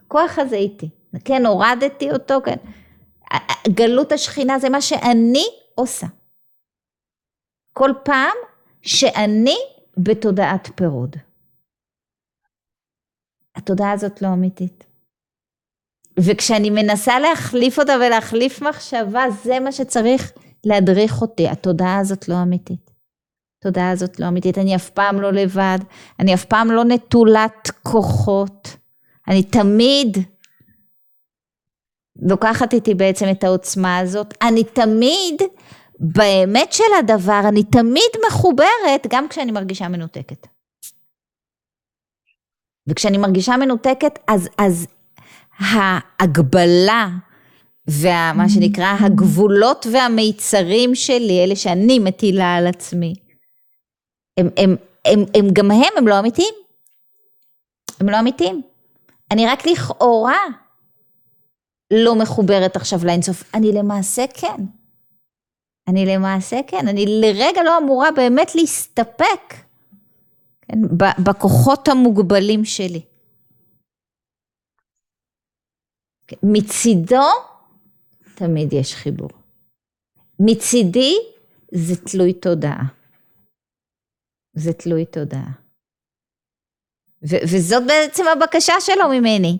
הכוח 0.00 0.38
הזה 0.38 0.56
איתי. 0.56 0.88
כן, 1.24 1.46
הורדתי 1.46 2.10
אותו, 2.10 2.38
כן. 2.44 2.56
גלות 3.68 4.12
השכינה 4.12 4.58
זה 4.58 4.68
מה 4.68 4.80
שאני 4.80 5.44
עושה. 5.74 6.06
כל 7.72 7.90
פעם 8.04 8.36
שאני 8.82 9.56
בתודעת 9.96 10.70
פירוד. 10.74 11.16
התודעה 13.54 13.92
הזאת 13.92 14.22
לא 14.22 14.28
אמיתית. 14.28 14.84
וכשאני 16.20 16.70
מנסה 16.70 17.18
להחליף 17.18 17.78
אותה 17.78 17.92
ולהחליף 18.06 18.62
מחשבה, 18.62 19.24
זה 19.44 19.60
מה 19.60 19.72
שצריך 19.72 20.32
להדריך 20.64 21.22
אותי. 21.22 21.48
התודעה 21.48 21.98
הזאת 21.98 22.28
לא 22.28 22.42
אמיתית. 22.42 22.90
התודעה 23.58 23.90
הזאת 23.90 24.20
לא 24.20 24.28
אמיתית. 24.28 24.58
אני 24.58 24.76
אף 24.76 24.90
פעם 24.90 25.20
לא 25.20 25.32
לבד, 25.32 25.78
אני 26.20 26.34
אף 26.34 26.44
פעם 26.44 26.70
לא 26.70 26.84
נטולת 26.84 27.70
כוחות. 27.82 28.76
אני 29.28 29.42
תמיד 29.42 30.18
לוקחת 32.22 32.74
איתי 32.74 32.94
בעצם 32.94 33.26
את 33.30 33.44
העוצמה 33.44 33.98
הזאת. 33.98 34.34
אני 34.42 34.64
תמיד, 34.64 35.42
באמת 36.00 36.72
של 36.72 36.84
הדבר, 36.98 37.40
אני 37.48 37.62
תמיד 37.62 38.10
מחוברת, 38.26 39.06
גם 39.08 39.28
כשאני 39.28 39.52
מרגישה 39.52 39.88
מנותקת. 39.88 40.46
וכשאני 42.88 43.18
מרגישה 43.18 43.56
מנותקת, 43.56 44.18
אז, 44.26 44.48
אז 44.58 44.86
ההגבלה 45.58 47.08
ומה. 47.88 48.48
שנקרא 48.48 48.96
הגבולות 49.00 49.86
והמיצרים 49.92 50.94
שלי, 50.94 51.44
אלה 51.44 51.56
שאני 51.56 51.98
מטילה 51.98 52.54
על 52.56 52.66
עצמי, 52.66 53.14
הם, 54.36 54.48
הם, 54.56 54.76
הם, 55.04 55.24
הם 55.34 55.48
גם 55.52 55.70
הם, 55.70 55.92
הם 55.96 56.08
לא 56.08 56.18
אמיתיים. 56.18 56.54
הם 58.00 58.08
לא 58.08 58.20
אמיתיים. 58.20 58.62
אני 59.30 59.46
רק 59.46 59.66
לכאורה 59.66 60.38
לא 61.90 62.14
מחוברת 62.14 62.76
עכשיו 62.76 62.98
לאינסוף, 63.04 63.54
אני 63.54 63.72
למעשה 63.72 64.24
כן. 64.34 64.64
אני 65.88 66.06
למעשה 66.06 66.56
כן, 66.66 66.88
אני 66.88 67.04
לרגע 67.06 67.62
לא 67.62 67.78
אמורה 67.78 68.10
באמת 68.10 68.54
להסתפק 68.54 69.54
כן, 70.60 70.78
בכוחות 71.24 71.88
המוגבלים 71.88 72.64
שלי. 72.64 73.02
מצידו 76.42 77.26
תמיד 78.34 78.72
יש 78.72 78.94
חיבור. 78.94 79.30
מצידי 80.40 81.14
זה 81.72 81.96
תלוי 81.96 82.32
תודעה. 82.32 82.84
זה 84.54 84.72
תלוי 84.72 85.06
תודעה. 85.06 85.50
ו- 87.22 87.42
וזאת 87.44 87.82
בעצם 87.86 88.24
הבקשה 88.32 88.72
שלו 88.80 89.08
ממני. 89.08 89.58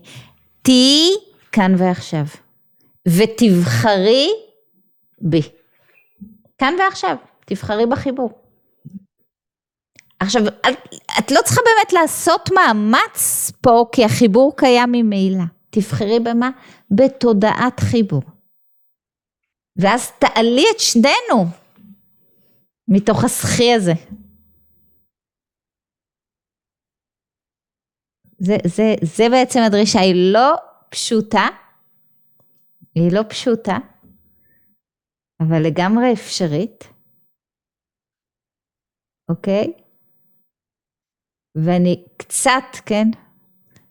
תהיי 0.62 1.27
כאן 1.58 1.72
ועכשיו, 1.78 2.24
ותבחרי 3.08 4.28
בי. 5.20 5.42
כאן 6.58 6.74
ועכשיו, 6.78 7.16
תבחרי 7.46 7.86
בחיבור. 7.86 8.30
עכשיו, 10.20 10.42
את 11.18 11.30
לא 11.30 11.40
צריכה 11.44 11.60
באמת 11.64 11.92
לעשות 11.92 12.50
מאמץ 12.54 13.50
פה, 13.60 13.84
כי 13.92 14.04
החיבור 14.04 14.56
קיים 14.56 14.88
ממילא. 14.92 15.44
תבחרי 15.70 16.20
במה? 16.20 16.50
בתודעת 16.90 17.80
חיבור. 17.80 18.22
ואז 19.76 20.10
תעלי 20.18 20.64
את 20.74 20.80
שנינו 20.80 21.44
מתוך 22.88 23.24
הסחי 23.24 23.74
הזה. 23.74 23.92
זה, 28.38 28.56
זה, 28.64 28.94
זה 29.02 29.28
בעצם 29.30 29.60
הדרישה, 29.60 30.00
היא 30.00 30.32
לא 30.32 30.67
פשוטה, 30.90 31.48
היא 32.94 33.12
לא 33.12 33.22
פשוטה, 33.28 33.78
אבל 35.40 35.62
לגמרי 35.62 36.12
אפשרית, 36.12 36.92
אוקיי? 39.28 39.72
ואני 41.64 42.04
קצת, 42.16 42.76
כן, 42.86 43.08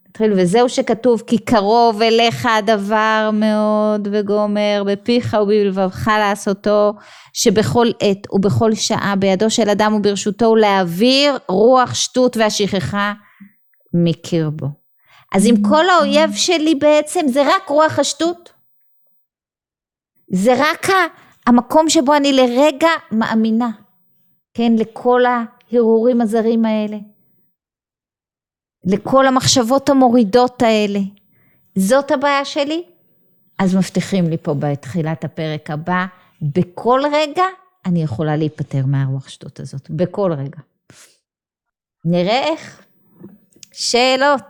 נתחיל, 0.07 0.33
וזהו 0.33 0.69
שכתוב, 0.69 1.23
כי 1.27 1.37
קרוב 1.37 2.01
אליך 2.01 2.45
הדבר 2.45 3.29
מאוד 3.33 4.07
וגומר 4.11 4.83
בפיך 4.85 5.37
ובלבבך 5.41 6.07
לעשותו, 6.07 6.93
שבכל 7.33 7.87
עת 8.01 8.33
ובכל 8.33 8.73
שעה 8.75 9.13
בידו 9.19 9.49
של 9.49 9.69
אדם 9.69 9.93
וברשותו 9.93 10.45
ולהעביר 10.45 11.37
רוח 11.47 11.93
שטות 11.93 12.37
והשכחה 12.37 13.13
מקרבו. 13.93 14.86
אז 15.35 15.45
אם 15.45 15.55
כל 15.69 15.89
האויב 15.89 16.33
שלי 16.33 16.75
בעצם 16.75 17.27
זה 17.27 17.41
רק 17.55 17.69
רוח 17.69 17.99
השטות, 17.99 18.53
זה 20.31 20.53
רק 20.57 20.87
המקום 21.47 21.89
שבו 21.89 22.15
אני 22.15 22.33
לרגע 22.33 22.89
מאמינה, 23.11 23.69
כן, 24.53 24.71
לכל 24.79 25.21
ההרהורים 25.25 26.21
הזרים 26.21 26.65
האלה. 26.65 26.97
לכל 28.85 29.27
המחשבות 29.27 29.89
המורידות 29.89 30.61
האלה. 30.61 30.99
זאת 31.75 32.11
הבעיה 32.11 32.45
שלי? 32.45 32.83
אז 33.59 33.75
מבטיחים 33.75 34.29
לי 34.29 34.37
פה 34.37 34.53
בתחילת 34.53 35.23
הפרק 35.23 35.69
הבא, 35.69 36.05
בכל 36.41 37.01
רגע 37.13 37.43
אני 37.85 38.03
יכולה 38.03 38.35
להיפטר 38.35 38.85
מהרוח 38.85 39.29
שטות 39.29 39.59
הזאת, 39.59 39.89
בכל 39.89 40.33
רגע. 40.33 40.59
נראה 42.05 42.43
איך. 42.43 42.81
שאלות. 43.71 44.41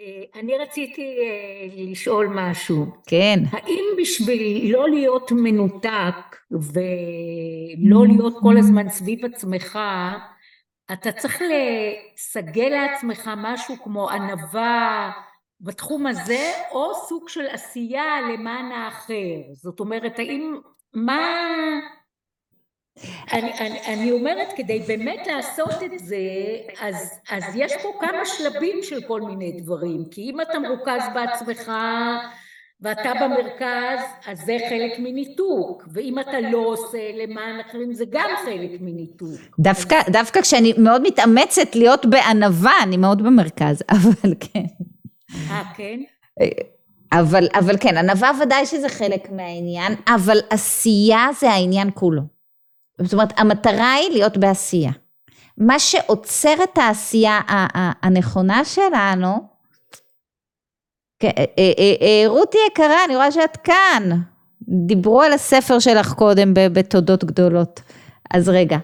אה, 0.00 0.40
אני 0.40 0.58
רציתי 0.58 1.02
אה, 1.02 1.66
לשאול 1.90 2.26
משהו. 2.34 2.86
כן. 3.06 3.38
האם 3.50 3.84
בשביל 3.98 4.72
לא 4.72 4.88
להיות 4.88 5.32
מנותק 5.32 6.36
ולא 6.50 8.06
להיות 8.06 8.34
כל 8.40 8.56
הזמן 8.58 8.88
סביב 8.88 9.24
עצמך, 9.24 9.78
אתה 10.92 11.12
צריך 11.12 11.42
לסגל 11.42 12.68
לעצמך 12.68 13.30
משהו 13.36 13.74
כמו 13.84 14.10
ענווה 14.10 15.10
בתחום 15.60 16.06
הזה, 16.06 16.52
או 16.70 16.94
סוג 17.08 17.28
של 17.28 17.46
עשייה 17.46 18.20
למען 18.20 18.72
האחר? 18.72 19.52
זאת 19.52 19.80
אומרת, 19.80 20.18
האם, 20.18 20.56
מה... 20.94 21.20
אני, 23.32 23.52
אני, 23.60 23.80
אני 23.86 24.12
אומרת 24.12 24.48
כדי 24.56 24.78
באמת 24.78 25.26
לעשות 25.26 25.82
את 25.84 25.98
זה 25.98 26.16
אז, 26.80 27.20
אז 27.30 27.44
יש 27.54 27.72
פה 27.82 27.88
כמה 28.00 28.24
שלבים 28.24 28.78
של 28.82 29.00
כל 29.08 29.20
מיני 29.20 29.60
דברים 29.60 30.04
כי 30.10 30.20
אם 30.30 30.40
אתה 30.40 30.58
מרוכז 30.58 31.02
בעצמך 31.14 31.72
ואתה 32.82 33.12
במרכז 33.20 34.00
אז 34.26 34.38
זה 34.38 34.56
חלק 34.68 34.98
מניתוק 34.98 35.88
ואם 35.92 36.18
אתה 36.18 36.40
לא 36.40 36.58
עושה 36.58 36.98
למען 37.14 37.60
אחרים 37.60 37.94
זה 37.94 38.04
גם 38.10 38.28
חלק 38.44 38.70
מניתוק. 38.80 39.40
דווקא, 39.58 39.96
דווקא 40.08 40.40
כשאני 40.40 40.72
מאוד 40.78 41.02
מתאמצת 41.02 41.76
להיות 41.76 42.06
בענווה 42.06 42.72
אני 42.82 42.96
מאוד 42.96 43.22
במרכז 43.22 43.82
אבל 43.96 44.34
כן. 44.40 44.64
אה 45.50 45.62
כן? 45.76 46.00
אבל, 47.12 47.48
אבל 47.54 47.76
כן 47.80 47.96
ענווה 47.96 48.30
ודאי 48.42 48.66
שזה 48.66 48.88
חלק 48.88 49.30
מהעניין 49.30 49.94
אבל 50.08 50.38
עשייה 50.50 51.26
זה 51.40 51.50
העניין 51.50 51.90
כולו. 51.94 52.39
זאת 53.02 53.12
אומרת, 53.12 53.32
המטרה 53.36 53.92
היא 53.92 54.10
להיות 54.10 54.36
בעשייה. 54.36 54.92
מה 55.58 55.78
שעוצר 55.78 56.54
את 56.64 56.78
העשייה 56.78 57.40
הנכונה 58.02 58.64
שלנו, 58.64 59.48
אה, 61.24 61.30
אה, 61.58 61.72
אה, 62.02 62.22
רותי 62.26 62.58
יקרה, 62.70 63.04
אני 63.04 63.16
רואה 63.16 63.32
שאת 63.32 63.56
כאן. 63.56 64.20
דיברו 64.86 65.22
על 65.22 65.32
הספר 65.32 65.78
שלך 65.78 66.12
קודם 66.12 66.54
בתודות 66.54 67.24
גדולות. 67.24 67.82
אז 68.30 68.48
רגע, 68.48 68.78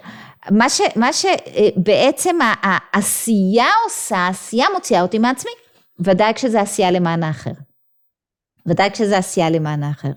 מה, 0.50 0.68
ש, 0.68 0.80
מה 0.96 1.12
שבעצם 1.12 2.36
העשייה 2.62 3.66
עושה, 3.84 4.16
העשייה 4.16 4.66
מוציאה 4.74 5.02
אותי 5.02 5.18
מעצמי. 5.18 5.50
ודאי 6.00 6.34
כשזה 6.34 6.60
עשייה 6.60 6.90
למען 6.90 7.22
האחר. 7.22 7.50
ודאי 8.66 8.90
כשזה 8.90 9.18
עשייה 9.18 9.50
למען 9.50 9.82
האחר. 9.82 10.10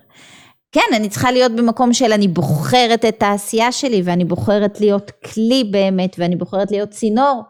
כן, 0.72 0.94
אני 0.96 1.08
צריכה 1.08 1.32
להיות 1.32 1.52
במקום 1.52 1.92
של 1.92 2.12
אני 2.12 2.28
בוחרת 2.28 3.04
את 3.04 3.22
העשייה 3.22 3.72
שלי 3.72 4.02
ואני 4.04 4.24
בוחרת 4.24 4.80
להיות 4.80 5.10
כלי 5.10 5.64
באמת 5.64 6.16
ואני 6.18 6.36
בוחרת 6.36 6.70
להיות 6.70 6.90
צינור, 6.90 7.42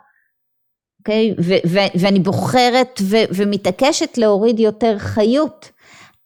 אוקיי? 1.00 1.34
ו- 1.44 1.98
ואני 2.00 2.20
בוחרת 2.20 3.00
ומתעקשת 3.34 4.18
להוריד 4.18 4.60
יותר 4.60 4.98
חיות, 4.98 5.70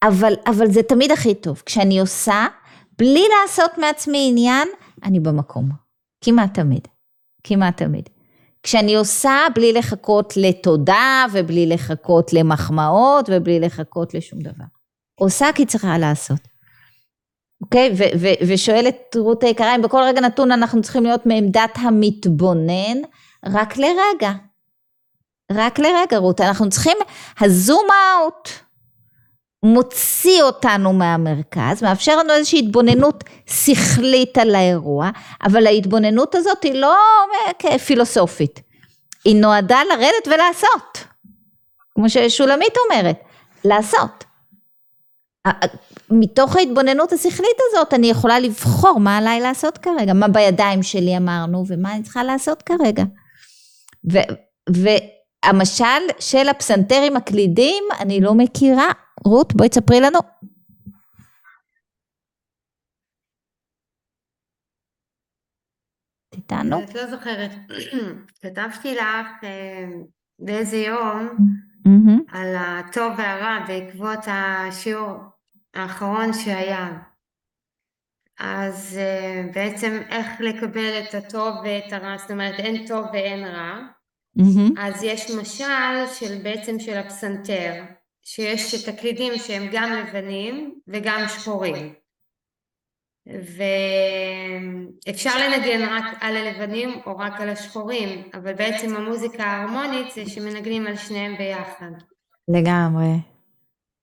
אבל, 0.03 0.33
אבל 0.47 0.71
זה 0.71 0.83
תמיד 0.83 1.11
הכי 1.11 1.35
טוב. 1.35 1.63
כשאני 1.65 1.99
עושה, 1.99 2.47
בלי 2.97 3.23
לעשות 3.41 3.71
מעצמי 3.77 4.27
עניין, 4.29 4.67
אני 5.03 5.19
במקום. 5.19 5.69
כמעט 6.23 6.53
תמיד. 6.53 6.87
כמעט 7.43 7.77
תמיד. 7.77 8.09
כשאני 8.63 8.95
עושה 8.95 9.37
בלי 9.55 9.73
לחכות 9.73 10.33
לתודה 10.37 11.25
ובלי 11.31 11.65
לחכות 11.65 12.33
למחמאות 12.33 13.29
ובלי 13.31 13.59
לחכות 13.59 14.13
לשום 14.13 14.39
דבר. 14.39 14.65
עושה 15.15 15.47
כי 15.55 15.65
צריכה 15.65 15.97
לעשות. 15.97 16.54
אוקיי? 17.65 17.93
ושואלת 18.47 19.15
רות 19.19 19.43
היקרה 19.43 19.75
אם 19.75 19.81
בכל 19.81 20.01
רגע 20.03 20.21
נתון 20.21 20.51
אנחנו 20.51 20.81
צריכים 20.81 21.03
להיות 21.03 21.25
מעמדת 21.25 21.71
המתבונן 21.75 22.97
רק 23.45 23.77
לרגע. 23.77 24.31
רק 25.51 25.79
לרגע 25.79 26.17
רות, 26.17 26.41
אנחנו 26.41 26.69
צריכים, 26.69 26.97
הזום 27.39 27.87
אאוט 27.91 28.49
מוציא 29.63 30.43
אותנו 30.43 30.93
מהמרכז, 30.93 31.83
מאפשר 31.83 32.17
לנו 32.17 32.33
איזושהי 32.33 32.59
התבוננות 32.59 33.23
שכלית 33.45 34.37
על 34.37 34.55
האירוע, 34.55 35.09
אבל 35.43 35.67
ההתבוננות 35.67 36.35
הזאת 36.35 36.63
היא 36.63 36.73
לא 36.73 36.95
פילוסופית, 37.85 38.61
היא 39.25 39.35
נועדה 39.35 39.79
לרדת 39.89 40.27
ולעשות, 40.27 41.07
כמו 41.95 42.09
ששולמית 42.09 42.73
אומרת, 42.89 43.17
לעשות. 43.65 44.23
מתוך 46.09 46.55
ההתבוננות 46.55 47.11
השכלית 47.13 47.57
הזאת 47.69 47.93
אני 47.93 48.07
יכולה 48.07 48.39
לבחור 48.39 48.99
מה 48.99 49.17
עליי 49.17 49.41
לעשות 49.41 49.77
כרגע, 49.77 50.13
מה 50.13 50.27
בידיים 50.27 50.83
שלי 50.83 51.17
אמרנו 51.17 51.63
ומה 51.67 51.95
אני 51.95 52.03
צריכה 52.03 52.23
לעשות 52.23 52.61
כרגע. 52.61 53.03
ו, 54.11 54.17
והמשל 54.69 55.83
של 56.19 56.49
הפסנתרים 56.49 57.17
הקלידים 57.17 57.83
אני 57.99 58.21
לא 58.21 58.33
מכירה. 58.33 58.89
רות 59.25 59.55
בואי 59.55 59.69
תספרי 59.69 60.01
לנו. 60.01 60.19
איתנו? 66.33 66.83
את 66.83 66.95
לא 66.95 67.07
זוכרת, 67.07 67.51
כתבתי 68.41 68.95
לך 68.95 69.27
אה, 69.43 69.85
באיזה 70.39 70.77
יום 70.77 71.37
על 72.27 72.55
הטוב 72.57 73.13
והרע 73.17 73.59
בעקבות 73.67 74.19
השיעור 74.27 75.34
האחרון 75.75 76.33
שהיה. 76.33 76.89
אז 78.39 78.99
uh, 78.99 79.53
בעצם 79.55 79.99
איך 80.09 80.27
לקבל 80.39 80.99
את 80.99 81.15
הטוב 81.15 81.55
ואת 81.63 81.93
הרע, 81.93 82.17
זאת 82.17 82.31
אומרת 82.31 82.59
אין 82.59 82.87
טוב 82.87 83.05
ואין 83.13 83.45
רע. 83.45 83.79
Mm-hmm. 84.39 84.79
אז 84.79 85.03
יש 85.03 85.31
משל 85.31 86.07
של 86.13 86.41
בעצם 86.43 86.79
של 86.79 86.97
הפסנתר, 86.97 87.83
שיש 88.23 88.83
את 88.83 88.93
הקלידים 88.93 89.37
שהם 89.37 89.69
גם 89.71 89.91
לבנים 89.93 90.79
וגם 90.87 91.25
שחורים. 91.27 91.93
ואפשר 95.05 95.31
לנגן 95.39 95.89
רק 95.89 96.17
על 96.21 96.37
הלבנים 96.37 96.89
או 97.05 97.17
רק 97.17 97.41
על 97.41 97.49
השחורים, 97.49 98.29
אבל 98.33 98.53
בעצם 98.53 98.95
המוזיקה 98.95 99.43
ההרמונית 99.43 100.13
זה 100.13 100.29
שמנגנים 100.29 100.87
על 100.87 100.95
שניהם 100.95 101.37
ביחד. 101.37 101.91
לגמרי. 102.47 103.34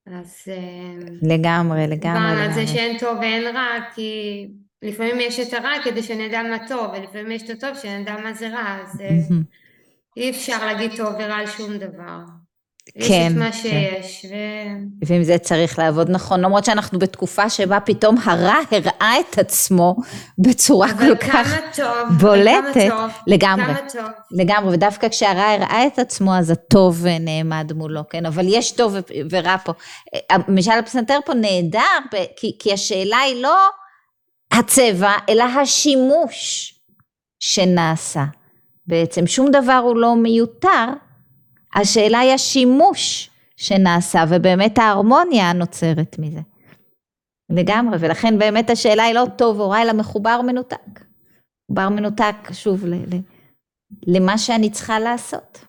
אז... 0.07 0.43
אה, 0.47 1.05
לגמרי, 1.21 1.87
לגמרי. 1.87 2.43
על 2.43 2.53
זה 2.53 2.67
שאין 2.67 2.97
טוב 2.99 3.17
ואין 3.17 3.55
רע, 3.55 3.69
כי 3.95 4.47
לפעמים 4.81 5.19
יש 5.19 5.39
את 5.39 5.53
הרע 5.53 5.71
כדי 5.83 6.03
שנדע 6.03 6.43
מה 6.43 6.67
טוב, 6.67 6.91
ולפעמים 6.93 7.31
יש 7.31 7.43
את 7.43 7.49
הטוב 7.49 7.77
שנדע 7.81 8.17
מה 8.23 8.33
זה 8.33 8.49
רע, 8.49 8.77
אז 8.81 9.01
אה, 9.01 9.17
אי 10.17 10.29
אפשר 10.29 10.65
להגיד 10.65 10.91
טוב 10.97 11.13
ורע 11.19 11.35
על 11.35 11.47
שום 11.47 11.77
דבר. 11.77 12.19
יש 12.95 13.07
כן, 13.07 13.31
את 13.31 13.37
מה 13.37 13.51
כן. 13.51 13.57
שיש. 13.57 14.25
ו... 14.29 14.35
ועם 15.05 15.23
זה 15.23 15.37
צריך 15.37 15.79
לעבוד 15.79 16.09
נכון, 16.09 16.41
למרות 16.41 16.65
שאנחנו 16.65 16.99
בתקופה 16.99 17.49
שבה 17.49 17.79
פתאום 17.79 18.15
הרע 18.25 18.55
הראה 18.71 19.13
את 19.19 19.39
עצמו 19.39 19.95
בצורה 20.37 20.87
כל 20.97 21.15
כך 21.15 21.53
טוב, 21.75 22.17
בולטת. 22.19 22.73
כמה 22.73 22.89
טוב, 22.89 23.11
לגמרי, 23.27 23.65
כמה 23.65 23.89
טוב. 23.93 24.11
לגמרי, 24.31 24.73
ודווקא 24.73 25.09
כשהרע 25.09 25.43
הראה 25.43 25.87
את 25.87 25.99
עצמו 25.99 26.35
אז 26.35 26.49
הטוב 26.49 27.05
נעמד 27.19 27.73
מולו, 27.73 28.01
כן? 28.09 28.25
אבל 28.25 28.45
יש 28.47 28.71
טוב 28.71 28.95
ורע 29.29 29.57
פה. 29.57 29.73
משל 30.47 30.71
הפסנתר 30.71 31.19
פה 31.25 31.33
נהדר, 31.33 32.17
כי, 32.35 32.55
כי 32.59 32.73
השאלה 32.73 33.17
היא 33.17 33.41
לא 33.41 33.57
הצבע, 34.51 35.11
אלא 35.29 35.43
השימוש 35.43 36.73
שנעשה. 37.39 38.23
בעצם 38.87 39.27
שום 39.27 39.51
דבר 39.51 39.81
הוא 39.83 39.97
לא 39.97 40.15
מיותר. 40.15 40.85
השאלה 41.75 42.19
היא 42.19 42.33
השימוש 42.33 43.29
שנעשה 43.57 44.23
ובאמת 44.29 44.77
ההרמוניה 44.77 45.49
הנוצרת 45.49 46.15
מזה. 46.19 46.39
לגמרי, 47.49 47.97
ולכן 47.99 48.39
באמת 48.39 48.69
השאלה 48.69 49.03
היא 49.03 49.13
לא 49.13 49.25
טוב 49.37 49.59
או 49.59 49.69
רע, 49.69 49.81
אלא 49.81 49.93
מחובר 49.93 50.41
מנותק. 50.41 51.05
מחובר 51.69 51.89
מנותק, 51.89 52.35
שוב, 52.51 52.85
ל, 52.85 52.93
ל, 52.93 53.19
למה 54.07 54.37
שאני 54.37 54.71
צריכה 54.71 54.99
לעשות. 54.99 55.65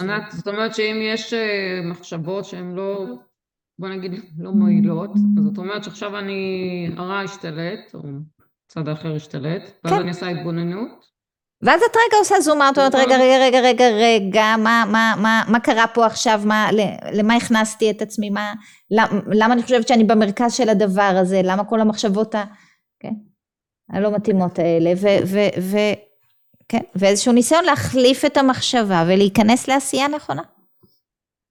ענת, 0.00 0.32
זאת 0.32 0.48
אומרת 0.48 0.74
שאם 0.74 0.96
יש 1.14 1.32
אה, 1.32 1.80
מחשבות 1.90 2.44
שהן 2.44 2.74
לא, 2.74 3.06
בוא 3.78 3.88
נגיד, 3.88 4.12
לא 4.38 4.50
מועילות, 4.50 5.10
אז 5.38 5.44
זאת 5.44 5.58
אומרת 5.58 5.84
שעכשיו 5.84 6.18
אני, 6.18 6.90
הרע 6.96 7.20
השתלט, 7.20 7.94
או 7.94 8.00
צד 8.68 8.88
האחר 8.88 9.14
השתלט, 9.14 9.62
ואז 9.84 9.94
כן. 9.94 10.00
אני 10.00 10.08
עושה 10.08 10.28
התבוננות. 10.28 11.15
ואז 11.62 11.80
את 11.82 11.96
רגע 11.96 12.18
עושה 12.18 12.40
זום 12.40 12.62
אאוט, 12.62 12.78
אומרת 12.78 12.94
רגע 12.94 13.16
רגע 13.16 13.38
רגע 13.38 13.60
רגע 13.60 13.88
רגע 13.88 14.54
מה, 14.58 14.84
מה, 14.92 15.14
מה, 15.22 15.44
מה 15.48 15.60
קרה 15.60 15.86
פה 15.86 16.06
עכשיו, 16.06 16.40
מה, 16.44 16.68
למה 17.12 17.34
הכנסתי 17.34 17.90
את 17.90 18.02
עצמי, 18.02 18.30
מה, 18.30 18.52
למה 19.26 19.54
אני 19.54 19.62
חושבת 19.62 19.88
שאני 19.88 20.04
במרכז 20.04 20.52
של 20.52 20.68
הדבר 20.68 21.16
הזה, 21.20 21.40
למה 21.44 21.64
כל 21.64 21.80
המחשבות 21.80 22.34
ה... 22.34 22.44
כן? 23.00 23.12
הלא 23.90 24.12
מתאימות 24.14 24.58
האלה, 24.58 24.92
ו, 24.96 25.06
ו, 25.26 25.38
ו, 25.60 25.76
כן? 26.68 26.80
ואיזשהו 26.94 27.32
ניסיון 27.32 27.64
להחליף 27.64 28.24
את 28.24 28.36
המחשבה 28.36 29.04
ולהיכנס 29.08 29.68
לעשייה 29.68 30.08
נכונה. 30.08 30.42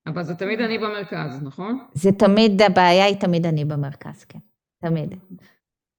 אבל 0.08 0.24
זה 0.24 0.36
תמיד 0.36 0.60
אני 0.60 0.78
במרכז, 0.78 1.44
נכון? 1.44 1.80
זה 1.94 2.12
תמיד, 2.12 2.62
הבעיה 2.62 3.06
היא 3.06 3.16
תמיד 3.16 3.46
אני 3.46 3.66
במרכז, 3.66 4.24
כן, 4.24 4.40
תמיד. 4.82 5.16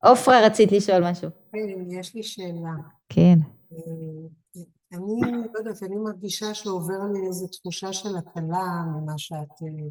עופרה, 0.02 0.46
רצית 0.46 0.72
לשאול 0.72 1.10
משהו. 1.10 1.28
כן, 1.52 1.98
יש 2.00 2.14
לי 2.14 2.22
שאלה. 2.22 2.70
כן. 3.08 3.38
אה, 3.72 4.62
אני 4.92 5.20
לא 5.52 5.58
יודעת, 5.58 5.82
אני 5.82 5.96
מרגישה 5.96 6.54
שעובר 6.54 6.98
לי 7.12 7.26
איזו 7.26 7.46
תחושה 7.46 7.92
של 7.92 8.16
הקלה 8.16 8.84
ממה 8.86 9.18
שאת, 9.18 9.62
אה, 9.62 9.88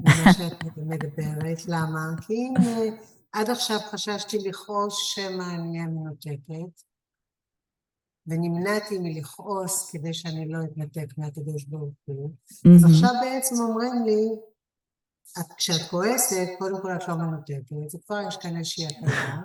ממה 0.00 0.32
שאת 0.32 0.64
מדברת. 0.76 1.58
למה? 1.68 2.22
כי 2.26 2.34
אם 2.34 2.54
עד 3.32 3.50
עכשיו 3.50 3.78
חששתי 3.90 4.38
לכעוס 4.38 4.94
שמא 4.96 5.54
אני 5.54 5.86
מנותקת, 5.86 6.82
ונמנעתי 8.26 8.98
מלכעוס 8.98 9.90
כדי 9.90 10.14
שאני 10.14 10.48
לא 10.48 10.58
אתנתק 10.64 11.18
מהקדוש 11.18 11.64
ברוך 11.64 11.94
הוא, 12.04 12.30
אז 12.76 12.84
עכשיו 12.84 13.10
בעצם 13.22 13.54
אומרים 13.60 14.04
לי, 14.04 14.28
את, 15.38 15.52
כשאת 15.56 15.90
כועסת, 15.90 16.46
קודם 16.58 16.82
כל 16.82 16.96
את 16.96 17.08
לא 17.08 17.14
מנותקת, 17.14 17.94
וכבר 17.94 18.20
יש 18.28 18.36
כאן 18.36 18.56
איזושהי 18.56 18.86
הקלה, 18.86 19.40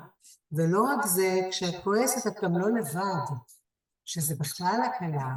ולא 0.56 0.84
רק 0.84 1.06
זה, 1.06 1.40
כשאת 1.52 1.84
כועסת 1.84 2.28
את 2.28 2.44
גם 2.44 2.58
לא 2.58 2.70
לבד. 2.80 3.36
שזה 4.06 4.36
בכלל 4.40 4.80
הקלה. 4.86 5.30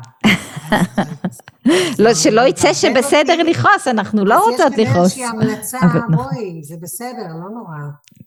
לא, 2.04 2.14
שלא 2.14 2.40
יצא 2.40 2.74
שבסדר 2.74 3.42
לכעוס, 3.42 3.88
אנחנו 3.88 4.24
לא 4.24 4.44
רוצות 4.44 4.72
לכעוס. 4.76 5.12
אז 5.12 5.18
יש 5.18 5.24
כאן 5.24 5.40
איזושהי 5.40 5.50
המלצה, 5.50 5.78
בואי, 6.10 6.64
זה 6.64 6.76
בסדר, 6.80 7.26
לא 7.26 7.50
נורא. 7.50 7.76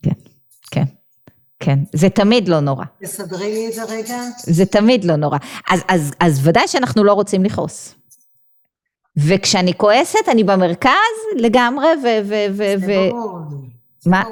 כן, 0.02 0.10
כן, 0.70 0.84
כן, 1.60 1.78
זה 1.92 2.08
תמיד 2.08 2.48
לא 2.48 2.60
נורא. 2.60 2.84
תסדרי 3.02 3.52
לי 3.52 3.68
את 3.68 3.72
זה 3.72 3.84
רגע. 3.84 4.18
זה 4.38 4.66
תמיד 4.66 5.04
לא 5.04 5.16
נורא. 5.16 5.38
אז, 5.70 5.80
אז, 5.88 6.12
אז 6.20 6.48
ודאי 6.48 6.68
שאנחנו 6.68 7.04
לא 7.04 7.12
רוצים 7.12 7.44
לכעוס. 7.44 7.94
וכשאני 9.16 9.74
כועסת, 9.74 10.28
אני 10.28 10.44
במרכז 10.44 10.90
לגמרי, 11.36 11.88
ו... 12.02 12.06
ו, 12.28 12.34
ו 12.50 12.62
זה 12.78 13.08
ברור. 13.10 13.38
מה? 14.06 14.22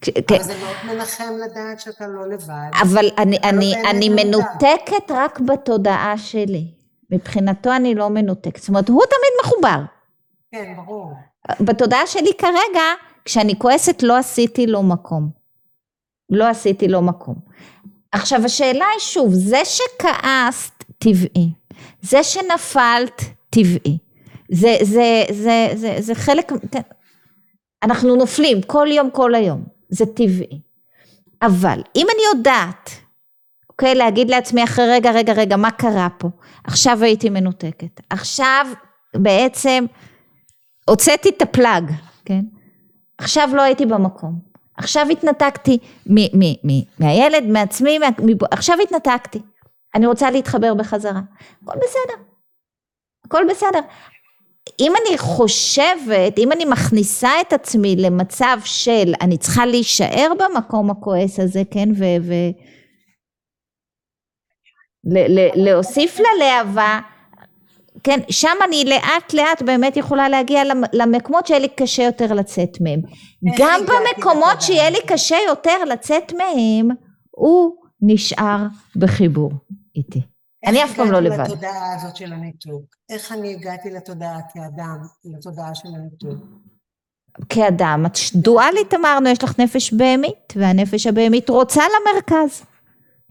כן. 0.00 0.34
אבל 0.34 0.44
זה 0.44 0.54
מאוד 0.58 0.76
מנחם 0.96 1.32
לדעת 1.44 1.80
שאתה 1.80 2.06
לא 2.06 2.28
לבד. 2.28 2.70
אבל 2.82 3.10
אני, 3.18 3.38
אני, 3.44 3.74
לא 3.82 3.90
אני 3.90 4.08
מנותקת 4.08 5.10
רק 5.10 5.40
בתודעה 5.40 6.18
שלי. 6.18 6.74
מבחינתו 7.10 7.76
אני 7.76 7.94
לא 7.94 8.08
מנותקת. 8.10 8.60
זאת 8.60 8.68
אומרת, 8.68 8.88
הוא 8.88 9.02
תמיד 9.04 9.32
מחובר. 9.44 9.84
כן, 10.52 10.74
ברור. 10.76 11.12
בתודעה 11.60 12.06
שלי 12.06 12.30
כרגע, 12.38 12.82
כשאני 13.24 13.58
כועסת 13.58 14.02
לא 14.02 14.16
עשיתי 14.16 14.66
לו 14.66 14.82
מקום. 14.82 15.30
לא 16.30 16.48
עשיתי 16.48 16.88
לו 16.88 17.02
מקום. 17.02 17.34
עכשיו 18.12 18.44
השאלה 18.44 18.84
היא 18.92 19.00
שוב, 19.00 19.34
זה 19.34 19.60
שכעסת 19.64 20.84
טבעי, 20.98 21.50
זה 22.02 22.22
שנפלת 22.22 23.22
טבעי, 23.50 23.98
זה, 24.52 24.76
זה, 24.82 25.24
זה, 25.30 25.68
זה, 25.74 25.96
זה 25.98 26.14
חלק, 26.14 26.52
אנחנו 27.82 28.16
נופלים 28.16 28.62
כל 28.62 28.88
יום 28.90 29.10
כל 29.10 29.34
היום, 29.34 29.64
זה 29.88 30.06
טבעי. 30.06 30.60
אבל 31.42 31.82
אם 31.96 32.06
אני 32.14 32.22
יודעת, 32.34 32.90
אוקיי, 33.70 33.94
להגיד 33.94 34.30
לעצמי 34.30 34.64
אחרי 34.64 34.84
רגע, 34.88 35.10
רגע, 35.10 35.32
רגע, 35.32 35.56
מה 35.56 35.70
קרה 35.70 36.08
פה? 36.18 36.28
עכשיו 36.64 37.04
הייתי 37.04 37.30
מנותקת. 37.30 38.00
עכשיו 38.10 38.66
בעצם 39.16 39.84
הוצאתי 40.88 41.28
את 41.28 41.42
הפלאג, 41.42 41.92
כן? 42.24 42.40
עכשיו 43.18 43.48
לא 43.54 43.62
הייתי 43.62 43.86
במקום. 43.86 44.38
עכשיו 44.76 45.06
התנתקתי 45.10 45.78
מ- 46.06 46.38
מ- 46.38 46.56
מ- 46.64 46.82
מהילד, 46.98 47.44
מעצמי, 47.44 47.98
מה, 47.98 48.06
עכשיו 48.50 48.76
התנתקתי. 48.82 49.38
אני 49.94 50.06
רוצה 50.06 50.30
להתחבר 50.30 50.74
בחזרה. 50.74 51.20
הכל 51.62 51.76
בסדר. 51.76 52.22
הכל 53.24 53.44
בסדר. 53.50 53.80
אם 54.80 54.92
אני 54.96 55.18
חושבת, 55.18 56.38
אם 56.38 56.52
אני 56.52 56.64
מכניסה 56.64 57.30
את 57.40 57.52
עצמי 57.52 57.96
למצב 57.96 58.58
של 58.64 59.12
אני 59.20 59.38
צריכה 59.38 59.66
להישאר 59.66 60.32
במקום 60.38 60.90
הכועס 60.90 61.40
הזה, 61.40 61.62
כן, 61.70 61.88
ו... 61.98 62.04
ו 62.22 62.34
ל- 65.04 65.38
ל- 65.38 65.64
להוסיף 65.64 66.18
ללהבה, 66.20 67.00
כן, 68.04 68.20
שם 68.30 68.56
אני 68.68 68.84
לאט 68.84 69.34
לאט 69.34 69.62
באמת 69.62 69.96
יכולה 69.96 70.28
להגיע 70.28 70.62
למקומות 70.92 71.46
שיהיה 71.46 71.60
לי 71.60 71.68
קשה 71.68 72.02
יותר 72.02 72.34
לצאת 72.34 72.80
מהם. 72.80 73.00
גם 73.58 73.80
במקומות 73.86 74.60
שיהיה 74.60 74.90
לי 74.90 74.98
קשה 75.06 75.36
יותר 75.46 75.84
לצאת 75.84 76.32
מהם, 76.32 76.88
הוא 77.30 77.72
נשאר 78.02 78.58
בחיבור 78.96 79.52
איתי. 79.96 80.20
אני 80.66 80.84
אף 80.84 80.94
פעם 80.96 81.10
לא 81.12 81.20
לבד. 81.20 81.32
איך 81.32 81.40
הגעתי 81.40 81.52
לתודעה 81.52 81.94
הזאת 81.94 82.16
של 82.16 82.32
הניתוק? 82.32 82.84
איך 83.10 83.32
אני 83.32 83.54
הגעתי 83.54 83.90
לתודעה 83.90 84.38
כאדם, 84.54 84.98
לתודעה 85.24 85.74
של 85.74 85.88
הניתוק? 85.88 86.44
כאדם, 87.48 88.06
את 88.06 88.18
דואלית 88.34 88.94
אמרנו, 88.94 89.28
יש 89.28 89.44
לך 89.44 89.58
נפש 89.58 89.92
בהמית, 89.92 90.54
והנפש 90.56 91.06
הבהמית 91.06 91.50
רוצה 91.50 91.82
למרכז. 91.82 92.62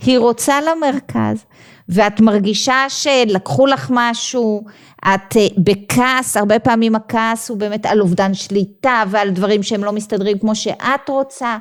היא 0.02 0.20
רוצה 0.20 0.62
למרכז, 0.62 1.46
ואת 1.90 2.20
מרגישה 2.20 2.86
שלקחו 2.90 3.66
לך 3.66 3.92
משהו, 3.94 4.64
את 5.00 5.38
אה, 5.38 5.48
בכעס, 5.58 6.38
הרבה 6.38 6.60
פעמים 6.60 6.96
הכעס 6.96 7.50
הוא 7.50 7.58
באמת 7.58 7.86
על 7.86 8.02
אובדן 8.02 8.34
שליטה 8.34 9.04
ועל 9.10 9.30
דברים 9.30 9.64
שהם 9.64 9.84
לא 9.84 9.92
מסתדרים 9.92 10.40
כמו 10.40 10.56
שאת 10.56 11.10
רוצה. 11.10 11.58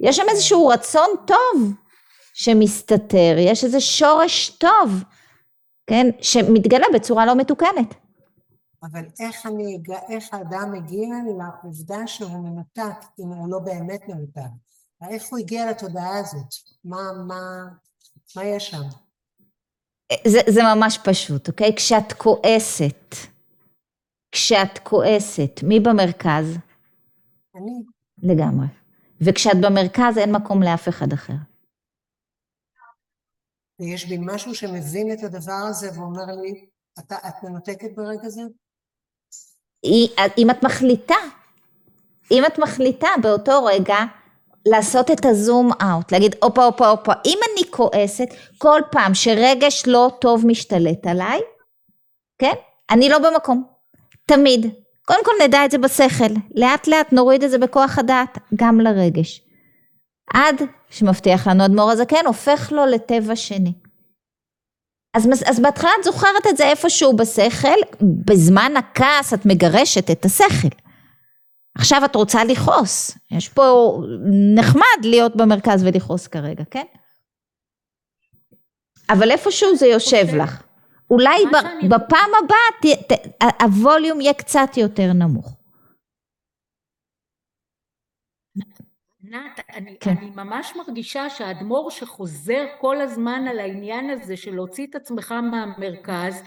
יש 0.00 0.16
שם 0.16 0.26
איזשהו 0.28 0.66
רצון 0.66 1.08
טוב 1.26 1.72
שמסתתר, 2.34 3.36
יש 3.38 3.64
איזה 3.64 3.80
שורש 3.80 4.48
טוב, 4.48 5.04
כן, 5.90 6.06
שמתגלה 6.20 6.86
בצורה 6.94 7.26
לא 7.26 7.36
מתוקנת. 7.36 7.94
אבל 8.82 9.04
איך 9.20 9.46
אני, 9.46 9.78
איך 10.08 10.34
האדם 10.34 10.72
מגיע 10.72 11.08
לעובדה 11.38 12.06
שהוא 12.06 12.30
מנותק, 12.30 13.06
אם 13.18 13.28
הוא 13.28 13.50
לא 13.50 13.58
באמת 13.58 14.00
מנותק? 14.08 14.50
איך 15.10 15.24
הוא 15.30 15.38
הגיע 15.38 15.70
לתודעה 15.70 16.18
הזאת? 16.18 16.54
מה, 16.84 17.00
מה, 17.26 17.40
מה 18.36 18.44
יש 18.44 18.70
שם? 18.70 18.82
זה, 20.26 20.40
זה 20.48 20.60
ממש 20.74 20.98
פשוט, 21.04 21.48
אוקיי? 21.48 21.76
כשאת 21.76 22.12
כועסת, 22.12 23.14
כשאת 24.32 24.78
כועסת, 24.78 25.60
מי 25.62 25.80
במרכז? 25.80 26.56
אני. 27.56 27.82
לגמרי. 28.22 28.66
וכשאת 29.20 29.60
במרכז 29.60 30.18
אין 30.18 30.32
מקום 30.32 30.62
לאף 30.62 30.88
אחד 30.88 31.12
אחר. 31.12 31.49
ויש 33.80 34.04
בי 34.06 34.18
משהו 34.20 34.54
שמבין 34.54 35.12
את 35.12 35.24
הדבר 35.24 35.62
הזה 35.68 35.90
ואומר 35.94 36.26
לי, 36.42 36.66
אתה, 36.98 37.16
את 37.28 37.34
מנותקת 37.42 37.94
ברגע 37.96 38.28
זה? 38.28 38.42
אם 40.38 40.50
את 40.50 40.62
מחליטה, 40.62 41.14
אם 42.30 42.44
את 42.46 42.58
מחליטה 42.58 43.08
באותו 43.22 43.64
רגע 43.64 43.96
לעשות 44.66 45.10
את 45.10 45.24
הזום 45.24 45.70
אאוט, 45.82 46.12
להגיד 46.12 46.34
הופה 46.42 46.64
הופה 46.64 46.88
הופה, 46.88 47.12
אם 47.26 47.38
אני 47.52 47.70
כועסת 47.70 48.28
כל 48.58 48.80
פעם 48.92 49.14
שרגש 49.14 49.84
לא 49.86 50.10
טוב 50.20 50.46
משתלט 50.46 51.06
עליי, 51.06 51.40
כן? 52.38 52.54
אני 52.90 53.08
לא 53.08 53.18
במקום, 53.18 53.64
תמיד. 54.26 54.66
קודם 55.06 55.24
כל 55.24 55.32
נדע 55.44 55.64
את 55.64 55.70
זה 55.70 55.78
בשכל, 55.78 56.34
לאט 56.54 56.86
לאט 56.86 57.12
נוריד 57.12 57.44
את 57.44 57.50
זה 57.50 57.58
בכוח 57.58 57.98
הדעת, 57.98 58.38
גם 58.56 58.80
לרגש. 58.80 59.49
עד 60.34 60.62
שמבטיח 60.90 61.46
לנו 61.46 61.64
אדמו"ר 61.64 61.90
הזקן, 61.90 62.26
הופך 62.26 62.72
לו 62.72 62.86
לטבע 62.86 63.36
שני. 63.36 63.72
אז, 65.14 65.28
אז 65.46 65.60
בהתחלה 65.60 65.90
את 66.00 66.04
זוכרת 66.04 66.46
את 66.48 66.56
זה 66.56 66.64
איפשהו 66.64 67.16
בשכל, 67.16 67.78
בזמן 68.00 68.72
הכעס 68.76 69.34
את 69.34 69.46
מגרשת 69.46 70.10
את 70.10 70.24
השכל. 70.24 70.68
עכשיו 71.78 72.04
את 72.04 72.16
רוצה 72.16 72.44
לכעוס, 72.44 73.18
יש 73.30 73.48
פה 73.48 73.98
נחמד 74.54 75.04
להיות 75.04 75.36
במרכז 75.36 75.84
ולכעוס 75.84 76.26
כרגע, 76.26 76.64
כן? 76.70 76.84
אבל 79.10 79.30
איפשהו 79.30 79.76
זה 79.76 79.86
יושב 79.86 80.26
okay. 80.30 80.36
לך. 80.36 80.62
אולי 81.10 81.44
ב. 81.46 81.86
בפעם 81.88 82.30
הבאה 82.44 83.50
הווליום 83.60 84.20
יהיה 84.20 84.32
קצת 84.32 84.76
יותר 84.76 85.12
נמוך. 85.12 85.59
ענת, 89.30 89.60
אני, 89.74 89.96
כן. 90.00 90.14
אני 90.18 90.30
ממש 90.30 90.72
מרגישה 90.76 91.30
שהאדמו"ר 91.30 91.90
שחוזר 91.90 92.64
כל 92.80 93.00
הזמן 93.00 93.44
על 93.50 93.58
העניין 93.58 94.10
הזה 94.10 94.36
של 94.36 94.54
להוציא 94.54 94.86
את 94.86 94.94
עצמך 94.94 95.32
מהמרכז, 95.32 96.42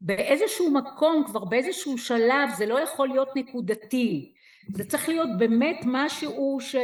באיזשהו 0.00 0.70
מקום, 0.70 1.24
כבר 1.26 1.44
באיזשהו 1.44 1.98
שלב, 1.98 2.50
זה 2.56 2.66
לא 2.66 2.80
יכול 2.80 3.08
להיות 3.08 3.28
נקודתי. 3.36 4.32
זה 4.74 4.84
צריך 4.84 5.08
להיות 5.08 5.28
באמת 5.38 5.80
משהו 5.84 6.58
ש... 6.60 6.76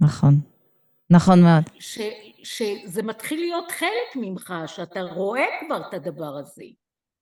נכון, 0.00 0.40
נכון 1.10 1.42
מאוד. 1.42 1.62
ש, 1.78 2.00
שזה 2.42 3.02
מתחיל 3.02 3.40
להיות 3.40 3.70
חלק 3.70 4.16
ממך, 4.16 4.54
שאתה 4.66 5.00
רואה 5.02 5.46
כבר 5.66 5.82
את 5.88 5.94
הדבר 5.94 6.36
הזה. 6.38 6.64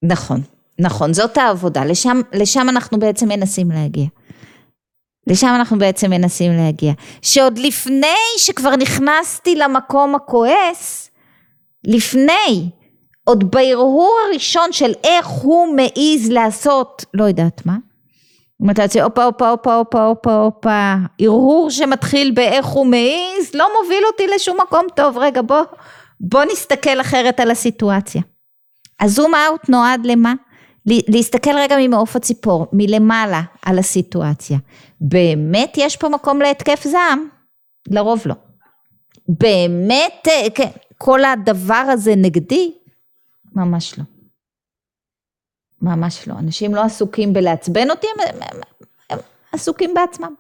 נכון, 0.03 0.41
נכון, 0.79 1.13
זאת 1.13 1.37
העבודה, 1.37 1.85
לשם, 1.85 2.21
לשם 2.33 2.69
אנחנו 2.69 2.99
בעצם 2.99 3.29
מנסים 3.29 3.71
להגיע. 3.71 4.07
לשם 5.27 5.53
אנחנו 5.57 5.79
בעצם 5.79 6.11
מנסים 6.11 6.53
להגיע. 6.57 6.93
שעוד 7.23 7.59
לפני 7.59 8.07
שכבר 8.37 8.77
נכנסתי 8.77 9.57
למקום 9.57 10.15
הכועס, 10.15 11.11
לפני, 11.85 12.71
עוד 13.25 13.51
בהרהור 13.51 14.19
הראשון 14.27 14.73
של 14.73 14.93
איך 15.05 15.27
הוא 15.27 15.77
מעז 15.77 16.31
לעשות, 16.31 17.05
לא 17.15 17.25
יודעת 17.25 17.67
מה, 17.67 17.77
אם 18.63 18.71
אתה 18.71 18.83
יוצא 18.83 19.03
הופה 19.03 19.25
הופה 19.25 19.51
הופה 19.51 19.75
הופה 19.75 20.05
הופה 20.05 20.35
הופה, 20.35 20.95
הרהור 21.21 21.71
שמתחיל 21.71 22.31
באיך 22.31 22.67
הוא 22.67 22.87
מעז, 22.87 23.55
לא 23.55 23.69
מוביל 23.83 24.05
אותי 24.07 24.27
לשום 24.35 24.57
מקום 24.61 24.87
טוב, 24.97 25.19
רגע 25.19 25.43
בוא, 25.43 25.63
בוא 26.21 26.45
נסתכל 26.53 27.01
אחרת 27.01 27.41
על 27.41 27.51
הסיטואציה. 27.51 28.23
הזום 29.01 29.35
אאוט 29.35 29.69
נועד 29.69 30.07
למה? 30.07 30.35
להסתכל 30.87 31.51
רגע 31.57 31.77
ממעוף 31.81 32.17
הציפור, 32.17 32.67
מלמעלה 32.73 33.43
על 33.63 33.79
הסיטואציה. 33.79 34.59
באמת 35.01 35.75
יש 35.77 35.97
פה 35.97 36.09
מקום 36.09 36.41
להתקף 36.41 36.85
זעם? 36.85 37.29
לרוב 37.89 38.23
לא. 38.27 38.35
באמת 39.29 40.29
כן, 40.55 40.71
כל 40.99 41.25
הדבר 41.25 41.85
הזה 41.93 42.13
נגדי? 42.17 42.75
ממש 43.55 43.99
לא. 43.99 44.05
ממש 45.83 46.29
לא. 46.29 46.35
אנשים 46.39 46.75
לא 46.75 46.83
עסוקים 46.83 47.33
בלעצבן 47.33 47.91
אותי, 47.91 48.07
הם, 48.15 48.33
הם, 48.43 48.61
הם 49.11 49.19
עסוקים 49.53 49.95
בעצמם. 49.95 50.35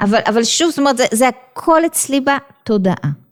אבל, 0.00 0.18
אבל 0.28 0.44
שוב, 0.44 0.70
זאת 0.70 0.78
אומרת, 0.78 0.96
זה, 0.96 1.04
זה 1.12 1.28
הכל 1.28 1.86
אצלי 1.86 2.20
בתודעה. 2.20 3.23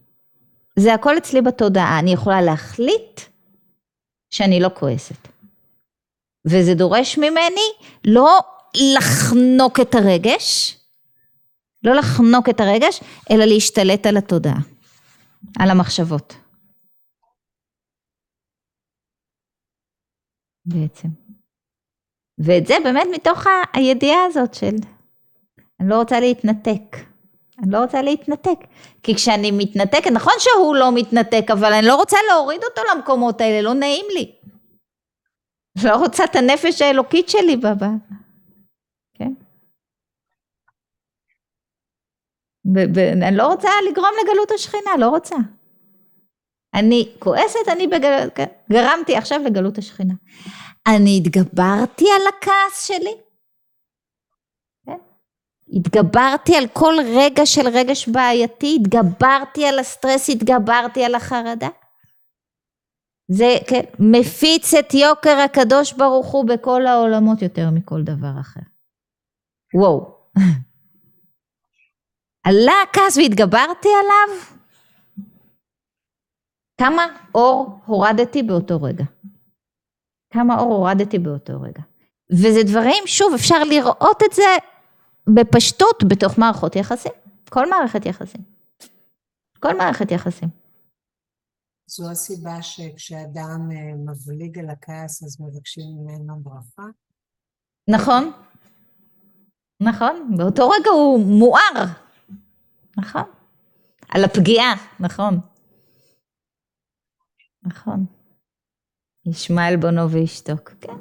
זה 0.78 0.94
הכל 0.94 1.18
אצלי 1.18 1.42
בתודעה. 1.42 1.98
אני 1.98 2.12
יכולה 2.12 2.42
להחליט 2.42 3.20
שאני 4.30 4.60
לא 4.60 4.68
כועסת. 4.74 5.28
וזה 6.46 6.74
דורש 6.74 7.18
ממני 7.18 7.68
לא 8.06 8.38
לחנוק 8.96 9.80
את 9.80 9.94
הרגש, 9.94 10.76
לא 11.82 11.92
לחנוק 11.94 12.48
את 12.48 12.60
הרגש, 12.60 13.00
אלא 13.30 13.44
להשתלט 13.44 14.06
על 14.06 14.16
התודעה, 14.16 14.58
על 15.58 15.70
המחשבות. 15.70 16.34
בעצם. 20.64 21.08
ואת 22.38 22.66
זה 22.66 22.74
באמת 22.84 23.06
מתוך 23.12 23.44
הידיעה 23.72 24.24
הזאת 24.24 24.54
של 24.54 24.76
אני 25.80 25.88
לא 25.88 25.98
רוצה 25.98 26.20
להתנתק. 26.20 27.11
אני 27.58 27.70
לא 27.70 27.78
רוצה 27.78 28.02
להתנתק. 28.02 28.58
כי 29.02 29.14
כשאני 29.14 29.50
מתנתקת, 29.50 30.10
נכון 30.12 30.32
שהוא 30.38 30.76
לא 30.76 30.92
מתנתק, 30.92 31.44
אבל 31.52 31.72
אני 31.72 31.86
לא 31.86 31.96
רוצה 31.96 32.16
להוריד 32.30 32.60
אותו 32.64 32.82
למקומות 32.94 33.40
האלה, 33.40 33.62
לא 33.62 33.74
נעים 33.74 34.06
לי. 34.14 34.32
לא 35.84 35.96
רוצה 35.96 36.24
את 36.24 36.36
הנפש 36.36 36.82
האלוקית 36.82 37.28
שלי 37.28 37.56
בבא. 37.56 37.88
כן? 39.14 39.32
ואני 42.94 43.36
לא 43.36 43.46
רוצה 43.46 43.68
לגרום 43.90 44.10
לגלות 44.24 44.50
השכינה, 44.50 44.90
לא 44.98 45.06
רוצה. 45.06 45.36
אני 46.74 47.12
כועסת, 47.18 47.68
אני 47.72 47.86
בגל... 47.86 48.28
כן, 48.34 48.46
גרמתי 48.72 49.16
עכשיו 49.16 49.40
לגלות 49.44 49.78
השכינה. 49.78 50.14
אני 50.86 51.20
התגברתי 51.24 52.04
על 52.10 52.22
הכעס 52.28 52.86
שלי? 52.86 53.14
התגברתי 55.72 56.56
על 56.56 56.64
כל 56.72 56.94
רגע 57.14 57.46
של 57.46 57.68
רגש 57.68 58.08
בעייתי, 58.08 58.78
התגברתי 58.80 59.66
על 59.66 59.78
הסטרס, 59.78 60.30
התגברתי 60.30 61.04
על 61.04 61.14
החרדה. 61.14 61.68
זה 63.28 63.56
כן, 63.68 63.82
מפיץ 63.98 64.74
את 64.74 64.94
יוקר 64.94 65.38
הקדוש 65.44 65.92
ברוך 65.92 66.26
הוא 66.26 66.48
בכל 66.48 66.86
העולמות 66.86 67.42
יותר 67.42 67.70
מכל 67.70 68.02
דבר 68.02 68.40
אחר. 68.40 68.60
וואו. 69.74 70.16
עלה 72.46 72.72
הכעס 72.82 73.16
והתגברתי 73.16 73.88
עליו? 73.88 74.42
כמה 76.80 77.06
אור 77.34 77.80
הורדתי 77.86 78.42
באותו 78.42 78.82
רגע? 78.82 79.04
כמה 80.32 80.58
אור 80.58 80.74
הורדתי 80.74 81.18
באותו 81.18 81.60
רגע? 81.60 81.82
וזה 82.32 82.62
דברים, 82.66 83.04
שוב, 83.06 83.34
אפשר 83.34 83.64
לראות 83.64 84.22
את 84.22 84.32
זה 84.32 84.56
בפשטות 85.26 86.04
בתוך 86.08 86.38
מערכות 86.38 86.76
יחסים. 86.76 87.12
כל 87.50 87.70
מערכת 87.70 88.06
יחסים. 88.06 88.40
כל 89.60 89.76
מערכת 89.76 90.10
יחסים. 90.10 90.48
זו 91.86 92.10
הסיבה 92.10 92.62
שכשאדם 92.62 93.68
מבליג 94.06 94.58
על 94.58 94.70
הכעס 94.70 95.22
אז 95.22 95.40
מבקשים 95.40 95.84
ממנו 95.98 96.40
ברכה? 96.42 96.82
נכון. 97.90 98.32
נכון, 99.80 100.36
באותו 100.36 100.68
רגע 100.68 100.90
הוא 100.90 101.26
מואר. 101.26 101.84
נכון. 102.96 103.22
על 104.08 104.24
הפגיעה, 104.24 104.74
נכון. 105.00 105.40
נכון. 107.62 108.06
ישמע 109.26 109.66
עלבונו 109.66 110.10
וישתוק, 110.10 110.70
כן. 110.80 110.92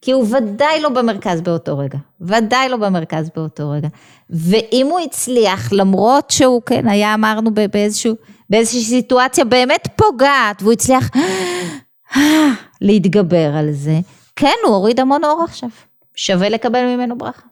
כי 0.00 0.12
הוא 0.12 0.26
ודאי 0.36 0.80
לא 0.80 0.88
במרכז 0.88 1.40
באותו 1.40 1.78
רגע, 1.78 1.98
ודאי 2.20 2.68
לא 2.68 2.76
במרכז 2.76 3.30
באותו 3.36 3.70
רגע. 3.70 3.88
ואם 4.30 4.86
הוא 4.90 5.00
הצליח, 5.00 5.72
למרות 5.72 6.30
שהוא, 6.30 6.62
כן, 6.62 6.88
היה 6.88 7.14
אמרנו 7.14 7.50
באיזשהו, 7.72 8.14
באיזושהי 8.50 8.84
סיטואציה 8.84 9.44
באמת 9.44 9.88
פוגעת, 9.96 10.62
והוא 10.62 10.72
הצליח 10.72 11.10
להתגבר 12.80 13.56
על 13.58 13.72
זה, 13.72 13.98
כן, 14.36 14.54
הוא 14.64 14.74
הוריד 14.74 15.00
המון 15.00 15.24
אור 15.24 15.42
עכשיו. 15.44 15.68
שווה 16.14 16.48
לקבל 16.48 16.84
ממנו 16.84 17.18
ברכה. 17.18 17.46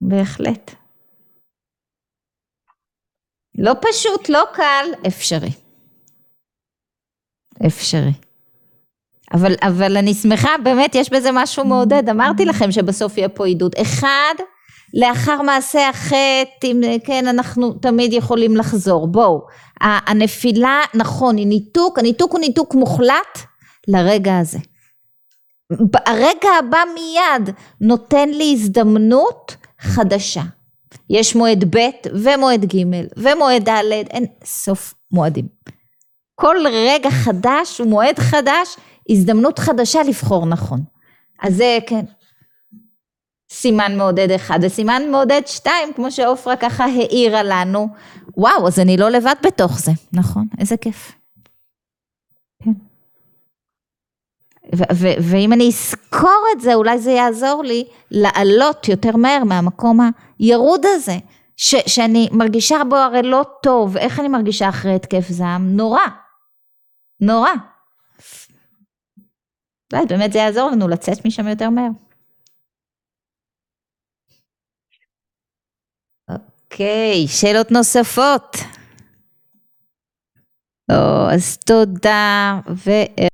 בהחלט. 0.00 0.70
לא 3.58 3.72
פשוט, 3.82 4.28
לא 4.28 4.44
קל, 4.54 4.86
אפשרי. 5.06 5.50
אפשרי. 7.66 8.29
אבל, 9.34 9.54
אבל 9.62 9.96
אני 9.96 10.14
שמחה, 10.14 10.50
באמת 10.64 10.94
יש 10.94 11.10
בזה 11.10 11.30
משהו 11.32 11.64
מעודד, 11.64 12.08
אמרתי 12.08 12.44
לכם 12.44 12.72
שבסוף 12.72 13.18
יהיה 13.18 13.28
פה 13.28 13.46
עידוד. 13.46 13.72
אחד, 13.82 14.34
לאחר 14.94 15.42
מעשה 15.42 15.88
החטא, 15.88 16.66
אם 16.66 16.80
כן, 17.04 17.26
אנחנו 17.26 17.72
תמיד 17.72 18.12
יכולים 18.12 18.56
לחזור. 18.56 19.06
בואו, 19.06 19.46
הנפילה, 19.80 20.80
נכון, 20.94 21.36
היא 21.36 21.46
ניתוק, 21.46 21.98
הניתוק 21.98 22.32
הוא 22.32 22.40
ניתוק 22.40 22.74
מוחלט 22.74 23.38
לרגע 23.88 24.38
הזה. 24.38 24.58
הרגע 26.06 26.48
הבא 26.58 26.78
מיד 26.94 27.54
נותן 27.80 28.28
לי 28.28 28.52
הזדמנות 28.52 29.56
חדשה. 29.80 30.42
יש 31.10 31.36
מועד 31.36 31.76
ב' 31.76 31.88
ומועד 32.24 32.64
ג' 32.64 32.84
ומועד 33.16 33.68
ד', 33.68 33.92
אין 34.10 34.26
סוף 34.44 34.94
מועדים. 35.12 35.44
כל 36.34 36.56
רגע 36.72 37.10
חדש 37.10 37.78
הוא 37.78 37.88
מועד 37.88 38.18
חדש, 38.18 38.76
הזדמנות 39.10 39.58
חדשה 39.58 40.02
לבחור 40.02 40.46
נכון. 40.46 40.80
אז 41.42 41.56
זה 41.56 41.78
כן, 41.86 42.04
סימן 43.50 43.96
מעודד 43.96 44.30
אחד, 44.30 44.58
וסימן 44.62 45.02
מעודד 45.10 45.42
שתיים, 45.46 45.92
כמו 45.96 46.10
שעופרה 46.10 46.56
ככה 46.56 46.84
העירה 46.84 47.42
לנו, 47.42 47.88
וואו, 48.36 48.66
אז 48.66 48.78
אני 48.78 48.96
לא 48.96 49.08
לבד 49.08 49.34
בתוך 49.46 49.78
זה, 49.78 49.92
נכון? 50.12 50.46
איזה 50.58 50.76
כיף. 50.76 51.12
כן. 52.64 52.72
ואם 55.22 55.52
אני 55.52 55.68
אזכור 55.68 56.44
את 56.56 56.60
זה, 56.60 56.74
אולי 56.74 56.98
זה 56.98 57.10
יעזור 57.10 57.62
לי 57.64 57.84
לעלות 58.10 58.88
יותר 58.88 59.16
מהר 59.16 59.44
מהמקום 59.44 60.00
הירוד 60.38 60.86
הזה, 60.86 61.16
ש- 61.56 61.94
שאני 61.94 62.28
מרגישה 62.32 62.76
בו 62.88 62.96
הרי 62.96 63.22
לא 63.22 63.44
טוב, 63.62 63.96
איך 63.96 64.20
אני 64.20 64.28
מרגישה 64.28 64.68
אחרי 64.68 64.94
התקף 64.94 65.28
זעם? 65.28 65.76
נורא, 65.76 66.02
נורא. 67.20 67.50
אולי 69.92 70.06
באמת 70.06 70.32
זה 70.32 70.38
יעזור 70.38 70.70
לנו 70.70 70.88
לצאת 70.88 71.26
משם 71.26 71.48
יותר 71.48 71.70
מהר. 71.70 71.90
אוקיי, 76.28 77.28
שאלות 77.28 77.70
נוספות? 77.70 78.56
או, 80.92 81.30
אז 81.30 81.56
תודה 81.56 82.60
ו... 82.68 82.90